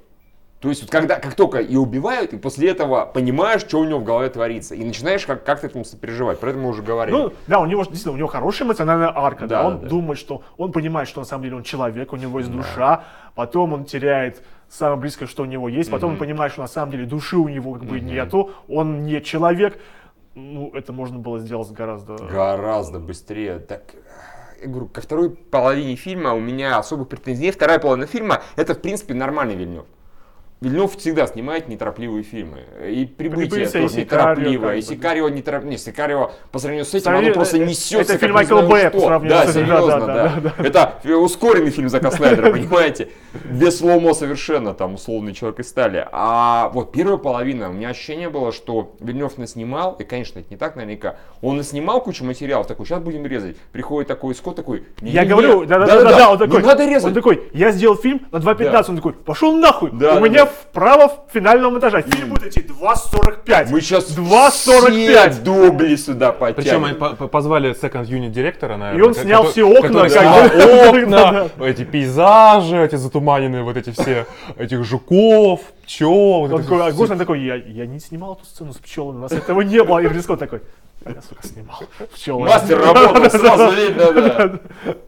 То 0.59 0.69
есть, 0.69 0.83
вот 0.83 0.91
когда, 0.91 1.15
как 1.15 1.33
только 1.33 1.57
и 1.57 1.75
убивают, 1.75 2.33
и 2.33 2.37
после 2.37 2.69
этого 2.69 3.07
понимаешь, 3.11 3.61
что 3.61 3.79
у 3.79 3.83
него 3.83 3.97
в 3.97 4.03
голове 4.03 4.29
творится, 4.29 4.75
и 4.75 4.83
начинаешь 4.83 5.25
как- 5.25 5.43
как-то 5.43 5.65
этому 5.65 5.83
сопереживать. 5.83 6.39
Про 6.39 6.51
это 6.51 6.59
мы 6.59 6.69
уже 6.69 6.83
говорили. 6.83 7.15
Ну, 7.17 7.33
да, 7.47 7.59
у 7.61 7.65
него 7.65 7.81
действительно, 7.81 8.13
у 8.13 8.17
него 8.17 8.27
хорошая 8.27 8.67
эмоциональная 8.67 9.11
арка, 9.13 9.47
да, 9.47 9.63
Да, 9.63 9.67
он 9.69 9.79
да. 9.79 9.87
думает, 9.87 10.19
что 10.19 10.43
он 10.57 10.71
понимает, 10.71 11.09
что 11.09 11.19
на 11.21 11.25
самом 11.25 11.45
деле 11.45 11.55
он 11.55 11.63
человек, 11.63 12.13
у 12.13 12.15
него 12.15 12.37
есть 12.37 12.51
душа, 12.51 13.05
потом 13.33 13.73
он 13.73 13.85
теряет 13.85 14.43
самое 14.71 14.99
близкое, 14.99 15.27
что 15.27 15.43
у 15.43 15.45
него 15.45 15.67
есть, 15.69 15.91
потом 15.91 16.11
он 16.11 16.17
понимает, 16.17 16.53
что 16.53 16.61
на 16.61 16.67
самом 16.67 16.91
деле 16.91 17.05
души 17.05 17.37
у 17.37 17.47
него 17.47 17.73
как 17.73 17.83
бы 17.83 17.99
нету, 17.99 18.51
он 18.67 19.03
не 19.03 19.21
человек. 19.21 19.79
Ну, 20.33 20.71
это 20.73 20.93
можно 20.93 21.19
было 21.19 21.39
сделать 21.39 21.69
гораздо... 21.71 22.15
Гораздо 22.15 22.99
быстрее. 22.99 23.59
Так, 23.59 23.83
я 24.61 24.67
говорю, 24.67 24.87
ко 24.87 25.01
второй 25.01 25.29
половине 25.29 25.95
фильма 25.95 26.33
у 26.33 26.39
меня 26.39 26.77
особых 26.77 27.09
претензий 27.09 27.43
нет. 27.43 27.55
Вторая 27.55 27.79
половина 27.79 28.07
фильма 28.07 28.41
это, 28.55 28.73
в 28.73 28.79
принципе, 28.79 29.13
нормальный 29.13 29.55
Вильнев. 29.55 29.85
Вильнев 30.61 30.95
всегда 30.95 31.25
снимает 31.25 31.67
неторопливые 31.67 32.21
фильмы. 32.21 32.59
И 32.87 33.07
«Прибытие» 33.07 33.49
«Прибытие» 33.49 33.63
и 33.63 33.87
тоже. 33.87 34.01
И 34.01 34.05
как 34.05 34.37
бы. 34.37 34.81
«Сикарио» 34.83 35.29
неторопливое. 35.29 35.71
Не, 35.71 35.77
«Сикарио» 35.79 36.31
по 36.51 36.59
сравнению 36.59 36.85
с 36.85 36.93
этим, 36.93 37.05
Сравни- 37.11 37.25
оно 37.25 37.33
просто 37.33 37.57
э, 37.57 37.65
несется, 37.65 38.13
это 38.13 38.17
фильм 38.19 38.35
Майкл 38.35 38.59
что. 38.59 38.91
по 38.91 38.99
сравнению 38.99 39.39
Да, 39.39 39.47
с 39.47 39.55
этим, 39.55 39.67
да, 39.67 39.75
серьезно, 39.75 40.05
да, 40.05 40.05
да. 40.05 40.53
да, 40.55 40.63
Это 40.63 41.17
ускоренный 41.17 41.71
фильм 41.71 41.89
Зака 41.89 42.11
Снайдера, 42.11 42.51
понимаете? 42.51 43.09
Без 43.45 43.79
слоумо 43.79 44.13
совершенно, 44.13 44.73
там, 44.73 44.95
условный 44.95 45.33
человек 45.33 45.59
из 45.59 45.69
стали. 45.69 46.05
А 46.11 46.69
вот 46.73 46.91
первая 46.91 47.17
половина, 47.17 47.69
у 47.69 47.73
меня 47.73 47.89
ощущение 47.89 48.29
было, 48.29 48.51
что 48.51 48.93
Вильнев 48.99 49.37
наснимал, 49.37 49.93
и, 49.99 50.03
конечно, 50.03 50.39
это 50.39 50.47
не 50.51 50.57
так 50.57 50.75
наверняка, 50.75 51.15
он 51.41 51.57
наснимал 51.57 52.01
кучу 52.01 52.25
материалов, 52.25 52.67
такой, 52.67 52.85
сейчас 52.85 52.99
будем 53.01 53.25
резать. 53.25 53.57
Приходит 53.71 54.07
такой 54.09 54.35
Скотт 54.35 54.55
такой, 54.57 54.83
Я 55.01 55.21
«Не-не-не, 55.23 55.25
говорю, 55.29 55.65
да-да-да, 55.65 56.31
он 56.31 56.37
такой, 56.37 56.59
ну 56.61 56.67
надо 56.67 56.85
резать. 56.85 57.05
он 57.07 57.13
такой, 57.13 57.43
я 57.53 57.71
сделал 57.71 57.95
фильм 57.95 58.21
на 58.31 58.37
2.15, 58.37 58.85
он 58.89 58.95
такой, 58.97 59.13
пошел 59.13 59.53
нахуй, 59.55 59.91
Да, 59.93 60.11
у 60.11 60.15
да, 60.15 60.19
меня 60.19 60.45
да. 60.45 60.51
вправо 60.51 61.07
в 61.07 61.33
финального 61.33 61.71
монтажа, 61.71 62.01
фильм 62.01 62.29
будет 62.29 62.47
идти 62.47 62.61
2.45. 62.61 63.69
Мы 63.71 63.81
сейчас 63.81 64.09
2.45. 64.17 65.41
дубли 65.43 65.95
сюда 65.95 66.31
Причем 66.31 66.83
они 66.83 66.93
потянем. 66.93 66.95
по- 66.95 67.15
по- 67.15 67.27
позвали 67.27 67.71
second 67.71 68.07
unit 68.07 68.29
директора, 68.29 68.77
наверное. 68.77 68.99
И 69.03 69.07
он 69.07 69.13
снял 69.15 69.45
все 69.45 69.63
окна, 69.63 70.07
который 70.07 70.09
как 70.09 70.93
бы. 70.93 71.01
окна, 71.01 71.49
эти 71.65 71.83
пейзажи, 71.83 72.77
эти 72.77 72.95
затуманенные, 73.21 73.63
вот 73.63 73.77
эти 73.77 73.91
все, 73.91 74.25
этих 74.57 74.83
жуков, 74.83 75.61
пчел. 75.83 76.47
вот 76.47 76.63
такой, 76.63 76.87
а. 76.87 76.91
Гослинг 76.91 77.19
такой, 77.19 77.41
я, 77.41 77.55
я 77.55 77.85
не 77.85 77.99
снимал 77.99 78.33
эту 78.33 78.45
сцену 78.45 78.73
с 78.73 78.77
пчелами, 78.77 79.17
у 79.17 79.21
нас 79.21 79.31
этого 79.31 79.61
не 79.61 79.83
было. 79.83 79.99
И 79.99 80.03
Ридли 80.07 80.21
Скотт 80.21 80.39
такой, 80.39 80.61
«А 81.05 81.11
я, 81.11 81.21
сука, 81.21 81.45
снимал 81.45 81.81
пчелы. 82.13 82.47
Мастер 82.47 82.79
работал, 82.79 83.29
сразу 83.29 83.75
видно, 83.75 84.11
да. 84.13 84.59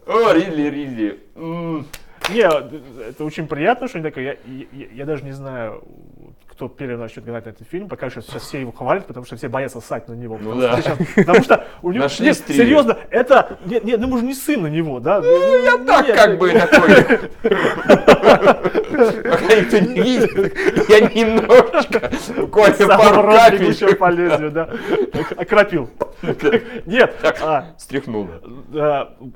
О, 0.08 0.34
Ридли, 0.34 0.69
Ридли. 0.69 1.19
Не, 2.30 3.10
это 3.10 3.26
очень 3.26 3.47
приятно, 3.47 3.88
что 3.88 3.97
они 3.97 4.08
такое. 4.08 4.38
Я, 4.45 4.65
я, 4.71 4.88
я 4.93 5.06
даже 5.06 5.26
не 5.26 5.34
знаю, 5.34 5.84
кто 6.53 6.67
первый 6.67 6.97
начнет 6.97 7.25
гадать 7.25 7.45
на 7.45 7.49
этот 7.49 7.67
фильм. 7.67 7.89
Пока 7.89 8.09
что 8.11 8.21
сейчас 8.21 8.43
все 8.43 8.61
его 8.61 8.71
хвалят, 8.71 9.07
потому 9.07 9.25
что 9.25 9.35
все 9.35 9.47
боятся 9.49 9.81
ссать 9.81 10.07
на 10.07 10.13
него. 10.13 10.37
Ну 10.39 10.51
потому, 10.51 10.61
да. 10.61 10.81
что 10.81 10.95
сейчас- 10.95 11.15
потому 11.15 11.43
что 11.43 11.65
у 11.81 11.91
него... 11.91 12.03
Нашли 12.03 12.27
Нет, 12.27 12.37
стрелы. 12.37 12.63
серьезно, 12.63 12.97
это... 13.09 13.57
Нет, 13.65 13.83
нет, 13.83 13.99
ну 13.99 14.07
мы 14.07 14.19
же 14.19 14.25
не 14.25 14.35
сын 14.35 14.61
на 14.61 14.67
него, 14.67 14.99
да? 14.99 15.19
Ну, 15.21 15.63
Я 15.63 15.77
так 15.79 16.07
нет, 16.07 16.15
как 16.15 16.37
бы 16.37 16.51
такой. 16.51 17.29
Пока 19.23 19.55
никто 19.55 19.79
не 19.79 20.01
видит, 20.01 20.89
я 20.89 20.99
немножко, 21.01 22.11
буквально 22.37 22.87
пару 22.87 23.31
капель 23.31 23.59
бегущего 23.59 23.95
по 23.95 24.09
лезвию, 24.11 24.51
да. 24.51 24.69
Окропил. 25.37 25.89
Нет, 26.85 27.15
а, 27.41 27.73
стряхнул. 27.77 28.27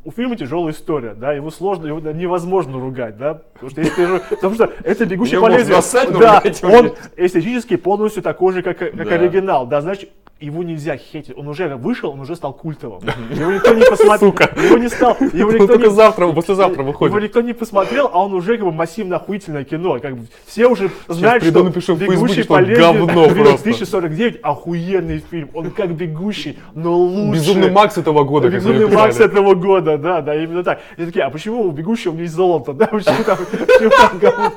у 0.05 0.11
фильма 0.11 0.35
тяжелая 0.35 0.73
история, 0.73 1.13
да, 1.13 1.33
его 1.33 1.49
сложно, 1.51 1.87
его 1.87 1.99
невозможно 1.99 2.79
ругать, 2.79 3.17
да, 3.17 3.41
потому 3.59 3.71
что, 3.71 4.21
потому 4.29 4.55
что 4.55 4.71
это 4.83 5.05
бегущий 5.05 5.39
по 5.39 5.47
лезвию, 5.47 5.81
да, 6.19 6.41
он. 6.63 6.93
Эстетически 7.15 7.75
полностью 7.77 8.23
такой 8.23 8.53
же, 8.53 8.63
как, 8.63 8.77
как 8.79 8.95
Да. 8.95 9.15
оригинал, 9.15 9.67
да, 9.67 9.81
значит, 9.81 10.09
его 10.39 10.63
нельзя 10.63 10.97
хейтить, 10.97 11.35
он 11.37 11.47
уже 11.47 11.75
вышел, 11.75 12.11
он 12.11 12.19
уже 12.19 12.35
стал 12.35 12.53
культовым, 12.53 13.01
его 13.31 13.51
никто 13.51 13.73
не 13.73 13.85
посмотрел, 13.85 14.31
его 14.31 14.77
не 14.77 14.89
стал, 14.89 15.17
его 15.33 15.49
Он 15.49 15.55
никто 15.55 15.67
только 15.67 15.87
не... 15.87 15.93
завтра, 15.93 16.27
послезавтра 16.31 16.81
Его 16.81 16.91
выходит. 16.91 17.23
никто 17.23 17.41
не 17.41 17.53
посмотрел, 17.53 18.09
а 18.11 18.23
он 18.23 18.33
уже 18.33 18.57
как 18.57 18.65
бы 18.65 18.71
массивно 18.71 19.17
охуительное 19.17 19.63
кино. 19.63 19.99
Как 19.99 20.15
бы 20.17 20.27
все 20.45 20.67
уже 20.67 20.89
знают, 21.07 21.43
приду, 21.43 21.59
что 21.59 21.67
напишу 21.67 21.95
в 21.95 21.99
«Бегущий 21.99 22.43
по 22.43 22.53
он 22.53 22.65
лезвию» 22.65 23.05
говно 23.05 23.29
просто. 23.29 23.63
2049 23.63 24.39
охуенный 24.41 25.23
фильм. 25.29 25.49
Он 25.53 25.71
как 25.71 25.93
«Бегущий», 25.95 26.57
но 26.73 26.97
лучше. 26.97 27.39
Безумный 27.39 27.71
Макс 27.71 27.97
этого 27.97 28.23
года. 28.23 28.49
Безумный 28.49 28.87
Макс 28.87 29.19
этого 29.19 29.55
года, 29.55 29.97
да, 29.97 30.21
да, 30.21 30.35
именно 30.35 30.63
так. 30.63 30.79
И 30.97 31.05
такие, 31.05 31.25
а 31.25 31.29
почему 31.29 31.63
у 31.63 31.71
«Бегущего» 31.71 32.15
есть 32.17 32.33
золото, 32.33 32.73
да, 32.73 32.87
почему 32.87 33.23
там, 33.23 33.37
почему 33.37 33.89
там 33.89 34.19
говно? 34.19 34.51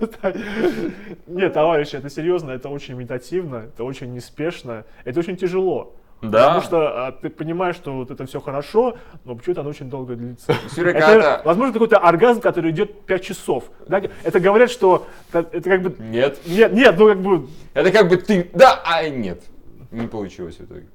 Нет, 1.26 1.52
товарищи, 1.52 1.96
это 1.96 2.08
серьезно, 2.08 2.52
это 2.52 2.68
очень 2.68 2.94
медитативно, 2.94 3.64
это 3.74 3.84
очень 3.84 4.12
неспешно, 4.12 4.84
это 5.04 5.20
очень 5.20 5.25
тяжело. 5.34 5.96
Да. 6.22 6.46
Потому 6.46 6.60
что 6.62 7.06
а, 7.06 7.12
ты 7.12 7.28
понимаешь, 7.28 7.76
что 7.76 7.92
вот 7.92 8.10
это 8.10 8.24
все 8.26 8.40
хорошо, 8.40 8.96
но 9.24 9.34
почему-то 9.34 9.60
оно 9.60 9.70
очень 9.70 9.90
долго 9.90 10.16
длится. 10.16 10.54
Это, 10.76 11.42
возможно, 11.44 11.72
какой-то 11.74 11.98
оргазм, 11.98 12.40
который 12.40 12.70
идет 12.70 13.02
5 13.02 13.22
часов. 13.22 13.64
Да? 13.86 14.02
Это 14.24 14.40
говорят, 14.40 14.70
что 14.70 15.06
это, 15.30 15.46
это 15.52 15.68
как 15.68 15.82
бы... 15.82 15.94
Нет. 15.98 16.38
Нет, 16.46 16.72
нет, 16.72 16.94
ну 16.98 17.08
как 17.08 17.20
бы... 17.20 17.48
Это 17.74 17.92
как 17.92 18.08
бы 18.08 18.16
ты, 18.16 18.50
да, 18.54 18.80
а 18.84 19.06
нет. 19.08 19.42
Не 19.90 20.06
получилось 20.06 20.56
в 20.56 20.64
итоге. 20.64 20.86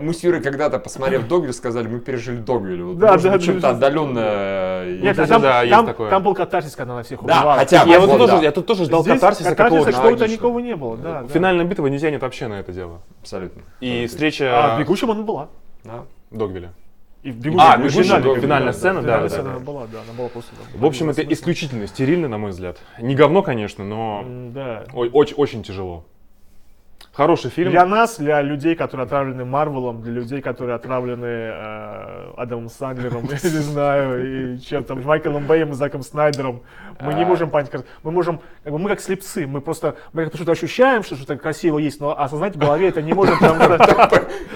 Мы 0.00 0.14
с 0.14 0.22
Юрой 0.22 0.40
когда-то, 0.40 0.78
посмотрев 0.78 1.26
Догвиль, 1.28 1.52
сказали, 1.52 1.86
мы 1.88 2.00
пережили 2.00 2.36
Догвиль. 2.36 2.82
Вот, 2.82 2.98
Да, 2.98 3.12
может 3.12 3.24
да, 3.24 3.32
быть, 3.36 3.44
чем-то 3.44 3.60
да. 3.62 3.70
отдаленно. 3.70 4.18
э, 4.22 4.98
Нет, 5.02 5.12
кстати, 5.12 5.28
там, 5.28 5.42
да, 5.42 5.62
есть 5.62 5.74
там, 5.74 5.86
такое. 5.86 6.10
там 6.10 6.22
был 6.22 6.34
катарсис, 6.34 6.74
когда 6.76 6.94
она 6.94 7.02
всех 7.02 7.22
Да, 7.24 7.38
убивала. 7.38 7.58
хотя. 7.58 7.82
Я 7.84 8.00
вот 8.00 8.08
Вот, 8.10 8.18
тоже, 8.18 8.32
да. 8.36 8.42
я 8.42 8.52
тут 8.52 8.66
тоже 8.66 8.84
ждал 8.84 9.02
Здесь 9.02 9.14
катарсиса 9.14 9.50
катарсиса 9.50 9.84
какого-то. 9.92 10.06
логично. 10.22 10.32
никого 10.32 10.60
не 10.60 10.76
было, 10.76 10.96
да. 10.96 11.22
да. 11.22 11.28
Финальная 11.28 11.64
битва 11.64 11.86
не 11.88 11.98
тянет 11.98 12.22
вообще 12.22 12.48
на 12.48 12.54
это 12.60 12.72
дело. 12.72 13.00
Абсолютно. 13.20 13.62
И 13.80 14.04
А 14.04 14.08
встреча 14.08 14.74
в 14.76 14.80
«Бегущем» 14.80 15.10
она 15.10 15.22
была. 15.22 15.48
Да. 15.84 16.04
Догвиля. 16.30 16.72
И 17.22 17.30
в 17.30 17.36
«Бегущем» 17.36 17.60
А, 17.60 17.76
Догвиль, 18.20 18.40
финальная 18.40 18.72
да, 18.72 18.78
сцена, 18.78 18.94
да, 19.00 19.02
Финальная 19.02 19.22
да, 19.22 19.28
сцена 19.28 19.44
да. 19.44 19.50
она 19.56 19.60
была, 19.64 19.86
да, 19.86 19.98
она 20.08 20.18
была 20.18 20.28
просто... 20.28 20.50
там, 20.56 20.80
В 20.80 20.84
общем, 20.86 21.10
это 21.10 21.22
исключительно 21.22 21.86
стерильно, 21.86 22.26
на 22.28 22.38
мой 22.38 22.50
взгляд. 22.50 22.78
Не 23.00 23.14
говно, 23.14 23.42
конечно, 23.42 23.84
но 23.84 24.24
Да. 24.52 24.84
ой- 24.92 25.10
очень, 25.12 25.36
очень 25.36 25.62
тяжело. 25.62 26.04
Хороший 27.14 27.50
фильм. 27.50 27.70
Для 27.70 27.84
нас, 27.84 28.16
для 28.16 28.40
людей, 28.40 28.74
которые 28.74 29.04
отравлены 29.04 29.44
Марвелом, 29.44 30.00
для 30.00 30.12
людей, 30.12 30.40
которые 30.40 30.76
отравлены 30.76 31.26
э, 31.26 32.32
Адамом 32.38 32.70
Сандлером, 32.70 33.24
я 33.30 33.50
не 33.50 33.58
знаю, 33.58 34.54
и 34.54 34.58
чем 34.58 34.82
там, 34.84 35.02
Майклом 35.02 35.46
Бэем 35.46 35.72
и 35.72 35.74
Заком 35.74 36.02
Снайдером, 36.02 36.62
мы 37.00 37.12
не 37.12 37.24
А. 37.24 37.26
можем 37.26 37.50
понять, 37.50 37.70
мы 38.02 38.12
можем, 38.12 38.40
как 38.64 38.72
бы, 38.72 38.78
мы 38.78 38.88
как 38.88 39.00
слепцы, 39.02 39.46
мы 39.46 39.60
просто, 39.60 39.96
мы 40.14 40.22
как-то 40.24 40.38
что-то 40.38 40.52
ощущаем, 40.52 41.02
что 41.02 41.16
что-то 41.16 41.36
красиво 41.36 41.76
есть, 41.78 42.00
но 42.00 42.18
осознать 42.18 42.56
в 42.56 42.58
голове 42.58 42.88
это 42.88 43.02
не 43.02 43.12
можем, 43.12 43.38
потому 43.38 43.62
что 43.62 43.74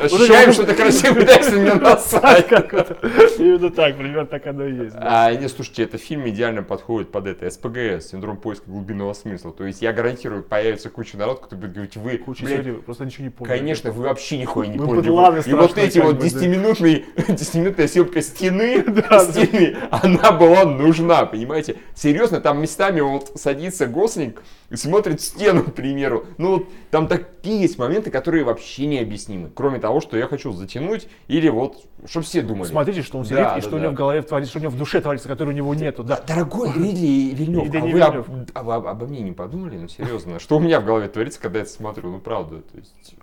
Ощущаем, 0.01 0.53
что 0.53 0.65
ты 0.65 0.75
красиво 0.75 1.75
насать. 1.75 2.47
как 2.49 2.73
это, 2.73 2.97
именно 3.37 3.71
так, 3.71 3.99
примерно 3.99 4.27
так 4.27 4.47
оно 4.47 4.65
и 4.65 4.73
есть. 4.73 4.97
А, 4.99 5.31
не, 5.35 5.49
слушайте, 5.49 5.83
этот 5.83 6.01
фильм 6.01 6.27
идеально 6.27 6.63
подходит 6.63 7.13
под 7.13 7.27
это 7.27 7.51
СПГС, 7.51 8.13
синдром 8.13 8.39
поиска 8.39 8.71
глубинного 8.71 9.13
смысла. 9.13 9.53
То 9.53 9.65
есть 9.65 9.83
я 9.83 9.93
гарантирую, 9.93 10.43
появится 10.43 10.89
куча 10.89 11.19
народ, 11.19 11.41
кто 11.41 11.55
будет 11.55 11.75
говорить, 11.75 11.97
вы, 11.97 12.17
Куча 12.17 12.46
блядь, 12.47 12.85
просто 12.85 13.05
ничего 13.05 13.25
не 13.25 13.31
помню. 13.31 13.55
Конечно, 13.55 13.91
вы 13.93 14.05
вообще 14.05 14.39
нихуя 14.39 14.69
не 14.69 14.79
Вы 14.79 14.87
поняли. 14.87 15.49
И 15.49 15.53
вот 15.55 15.79
эти 15.79 15.99
вот 15.99 16.17
бы, 16.17 16.23
да. 16.23 16.27
10-минутные, 16.27 17.05
10-минутная 17.17 17.89
съемка 17.89 18.23
стены, 18.23 18.83
стены, 19.31 19.77
она 19.91 20.33
была 20.33 20.65
нужна, 20.65 21.27
понимаете? 21.27 21.77
Серьезно, 21.95 22.41
там 22.41 22.61
местами 22.61 23.01
вот 23.01 23.33
садится 23.35 23.87
Гослинг 23.87 24.43
и 24.71 24.77
смотрит 24.77 25.21
в 25.21 25.25
стену, 25.25 25.65
к 25.65 25.75
примеру. 25.75 26.27
Ну, 26.39 26.59
вот 26.59 26.69
там 26.91 27.09
такие 27.09 27.61
есть 27.61 27.79
моменты, 27.79 28.11
которые 28.11 28.45
вообще 28.45 28.87
необъяснимы. 28.87 29.51
Кроме 29.55 29.79
того, 29.79 30.01
что 30.01 30.17
я 30.17 30.27
хочу 30.27 30.53
затянуть, 30.53 31.09
или 31.29 31.49
вот, 31.49 31.85
чтобы 32.09 32.25
все 32.27 32.43
думали. 32.43 32.69
Смотрите, 32.69 33.03
что 33.03 33.19
он 33.19 33.25
сидит, 33.25 33.39
да, 33.39 33.59
и 33.59 33.61
что 33.61 33.71
да. 33.73 33.77
у 33.77 33.81
него 33.81 33.91
в 33.93 33.95
голове 33.95 34.23
творится, 34.23 34.51
что 34.51 34.59
у 34.59 34.63
него 34.63 34.73
в 34.73 34.79
душе 34.79 35.01
творится, 35.01 35.29
которой 35.29 35.51
у 35.51 35.53
него 35.53 35.75
нету, 35.75 36.05
да. 36.05 36.21
Дорогой 36.27 36.73
Ридли 36.73 37.35
Вильнев, 37.35 37.75
а 37.75 37.87
вы 37.87 38.01
об- 38.01 38.29
вы 38.29 38.75
об- 38.75 38.87
обо 38.87 39.07
мне 39.07 39.21
не 39.21 39.33
подумали? 39.33 39.77
Ну, 39.77 39.89
серьезно, 39.89 40.39
что 40.39 40.57
у 40.57 40.61
меня 40.61 40.81
в 40.81 40.85
голове 40.85 41.09
творится, 41.09 41.41
когда 41.41 41.59
я 41.59 41.65
это 41.65 41.73
смотрю? 41.73 42.11
Ну, 42.11 42.19
правда, 42.19 42.61
то 42.61 42.79
есть... 42.79 43.15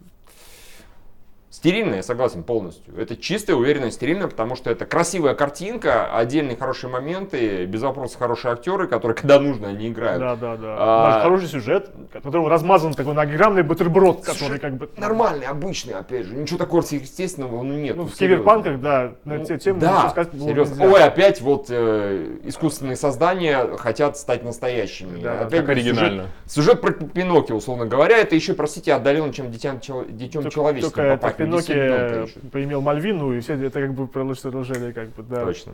Стерильно, 1.57 1.93
я 1.93 2.01
согласен 2.03 2.41
полностью. 2.41 2.99
Это 2.99 3.15
чистая, 3.15 3.55
уверенная, 3.55 3.91
стерильно, 3.91 4.27
потому 4.27 4.55
что 4.55 4.71
это 4.71 4.87
красивая 4.87 5.35
картинка, 5.35 6.11
отдельные 6.17 6.57
хорошие 6.57 6.89
моменты, 6.89 7.65
без 7.65 7.83
вопросов 7.83 8.17
хорошие 8.17 8.53
актеры, 8.53 8.87
которые, 8.87 9.15
когда 9.21 9.39
нужно, 9.39 9.67
они 9.67 9.89
играют. 9.89 10.19
Да, 10.19 10.35
да, 10.35 10.57
да. 10.57 10.75
А- 10.79 11.21
Хороший 11.21 11.47
сюжет, 11.47 11.91
который 12.11 12.47
размазан 12.47 12.95
такой 12.95 13.13
на 13.13 13.21
огромный 13.21 13.61
бутерброд, 13.61 14.25
который 14.25 14.57
как 14.57 14.77
бы... 14.77 14.89
Нормальный, 14.97 15.45
обычный, 15.45 15.93
опять 15.93 16.25
же. 16.25 16.33
Ничего 16.33 16.57
такого 16.57 16.81
сверхъестественного, 16.81 17.61
ну, 17.61 17.73
нет. 17.75 17.97
Ну, 17.97 18.05
в 18.05 18.15
серьезно. 18.15 18.37
киберпанках, 18.43 18.81
да, 18.81 19.11
на 19.23 19.35
Ну, 19.35 19.45
те 19.45 19.59
темы 19.59 19.79
да, 19.79 20.09
сказать 20.09 20.33
было 20.33 20.47
серьезно. 20.49 20.73
нельзя. 20.73 20.91
Ой, 20.91 21.03
опять 21.03 21.39
вот 21.41 21.67
э, 21.69 22.37
искусственные 22.45 22.95
создания 22.95 23.77
хотят 23.77 24.17
стать 24.17 24.43
настоящими. 24.43 25.21
Да, 25.21 25.41
опять 25.41 25.67
как 25.67 25.77
сюжет- 25.77 25.97
оригинально. 25.99 26.29
Сюжет, 26.47 26.81
про 26.81 26.93
Пиноккио, 26.93 27.57
условно 27.57 27.85
говоря, 27.85 28.17
это 28.17 28.33
еще, 28.33 28.55
простите, 28.55 28.91
отдаленно, 28.95 29.31
чем 29.31 29.51
чел- 29.53 30.03
детем 30.09 30.41
Только- 30.41 30.49
человеческим 30.49 30.95
Только 30.95 31.42
еще. 31.45 32.39
поимел 32.49 32.81
Мальвину, 32.81 33.33
и 33.33 33.39
все 33.39 33.53
это 33.53 33.81
как 33.81 33.93
бы 33.93 34.07
продолжили, 34.07 34.91
как 34.91 35.09
бы, 35.09 35.23
да. 35.23 35.45
Точно. 35.45 35.73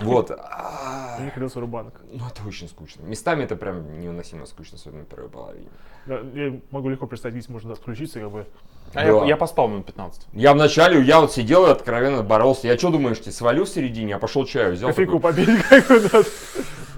Вот. 0.00 0.30
И 1.20 1.30
родился 1.34 1.60
Рубанок. 1.60 2.00
Ну, 2.10 2.24
это 2.26 2.46
очень 2.48 2.68
скучно. 2.68 3.02
Местами 3.02 3.44
это 3.44 3.54
прям 3.54 4.00
невыносимо 4.00 4.46
скучно, 4.46 4.76
особенно 4.76 5.02
в 5.04 5.06
первой 5.06 5.28
половине. 5.28 5.68
Да, 6.06 6.20
я 6.34 6.58
могу 6.70 6.88
легко 6.88 7.06
представить, 7.06 7.36
здесь 7.36 7.48
можно 7.48 7.72
отключиться, 7.72 8.20
как 8.20 8.30
бы. 8.30 8.46
А 8.94 9.00
Да. 9.00 9.02
я, 9.02 9.24
я 9.24 9.36
поспал 9.36 9.68
минут 9.68 9.86
15. 9.86 10.28
Я 10.32 10.52
вначале, 10.52 11.00
я 11.02 11.20
вот 11.20 11.32
сидел 11.32 11.66
и 11.66 11.70
откровенно 11.70 12.22
боролся. 12.22 12.66
Я 12.66 12.78
что 12.78 12.90
думаешь, 12.90 13.18
ты 13.18 13.30
свалю 13.30 13.64
в 13.64 13.68
середине, 13.68 14.16
а 14.16 14.18
пошел 14.18 14.44
чаю 14.44 14.74
взял. 14.74 14.90
Кофейку 14.90 15.20
такой, 15.20 15.44
попить, 15.44 15.62
как 15.68 15.88
бы, 15.88 16.24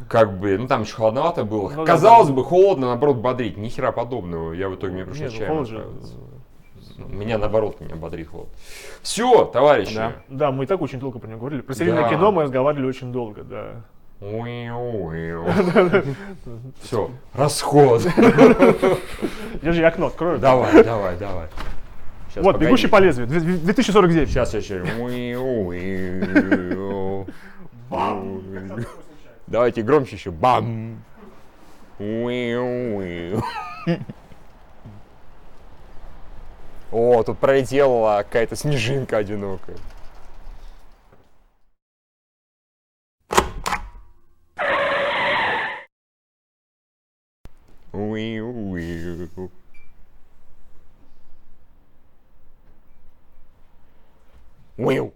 как 0.09 0.39
бы, 0.39 0.59
ну 0.59 0.67
там 0.67 0.83
еще 0.83 0.95
холодновато 0.95 1.45
было. 1.45 1.71
Ну 1.71 1.85
Казалось 1.85 2.29
да. 2.29 2.35
бы, 2.35 2.45
холодно, 2.45 2.89
наоборот, 2.89 3.17
бодрить. 3.19 3.57
Ни 3.57 3.69
хера 3.69 3.93
подобного. 3.93 4.53
Я 4.53 4.69
в 4.69 4.75
итоге 4.77 4.95
мне 4.95 5.05
пришлось 5.05 5.33
ну, 5.33 5.39
чаем 5.39 5.53
холод 5.53 5.69
Меня 6.99 7.39
наоборот, 7.39 7.81
меня 7.81 7.97
бодрит 7.97 8.29
холод. 8.29 8.49
Все, 9.03 9.45
товарищи. 9.45 9.95
Да. 9.95 10.13
Да, 10.29 10.51
мы 10.53 10.65
и 10.65 10.67
так 10.67 10.81
очень 10.81 10.99
долго 10.99 11.19
про 11.19 11.29
него 11.29 11.39
говорили. 11.41 11.61
Про 11.63 11.75
серийное 11.75 12.03
Да. 12.05 12.09
кино 12.09 12.33
мы 12.33 12.43
разговаривали 12.45 12.87
очень 12.87 13.13
долго, 13.13 13.43
да. 13.43 13.83
Все, 16.83 17.11
расход. 17.35 18.03
Держи, 19.63 19.85
окно 19.85 20.07
открою. 20.07 20.39
Давай, 20.39 20.83
давай, 20.83 21.17
давай. 21.19 21.47
Щас, 22.35 22.43
Вот, 22.45 22.53
погоди. 22.55 22.65
«Бегущий 22.67 22.89
по 22.89 22.99
лезвию», 22.99 23.29
две- 23.29 23.41
две- 23.41 23.57
2049. 23.59 24.29
Сейчас 24.31 24.55
я 24.55 24.61
еще. 24.61 24.85
Давайте 29.47 29.83
громче 29.83 30.17
еще. 30.17 30.31
Бам! 30.31 31.03
О, 36.99 37.23
тут 37.23 37.39
пролетела 37.39 38.23
какая-то 38.23 38.57
снежинка 38.57 39.19
одинокая. 39.19 39.77
Уиу-уиу. 47.93 49.51
Уиу. 54.79 55.13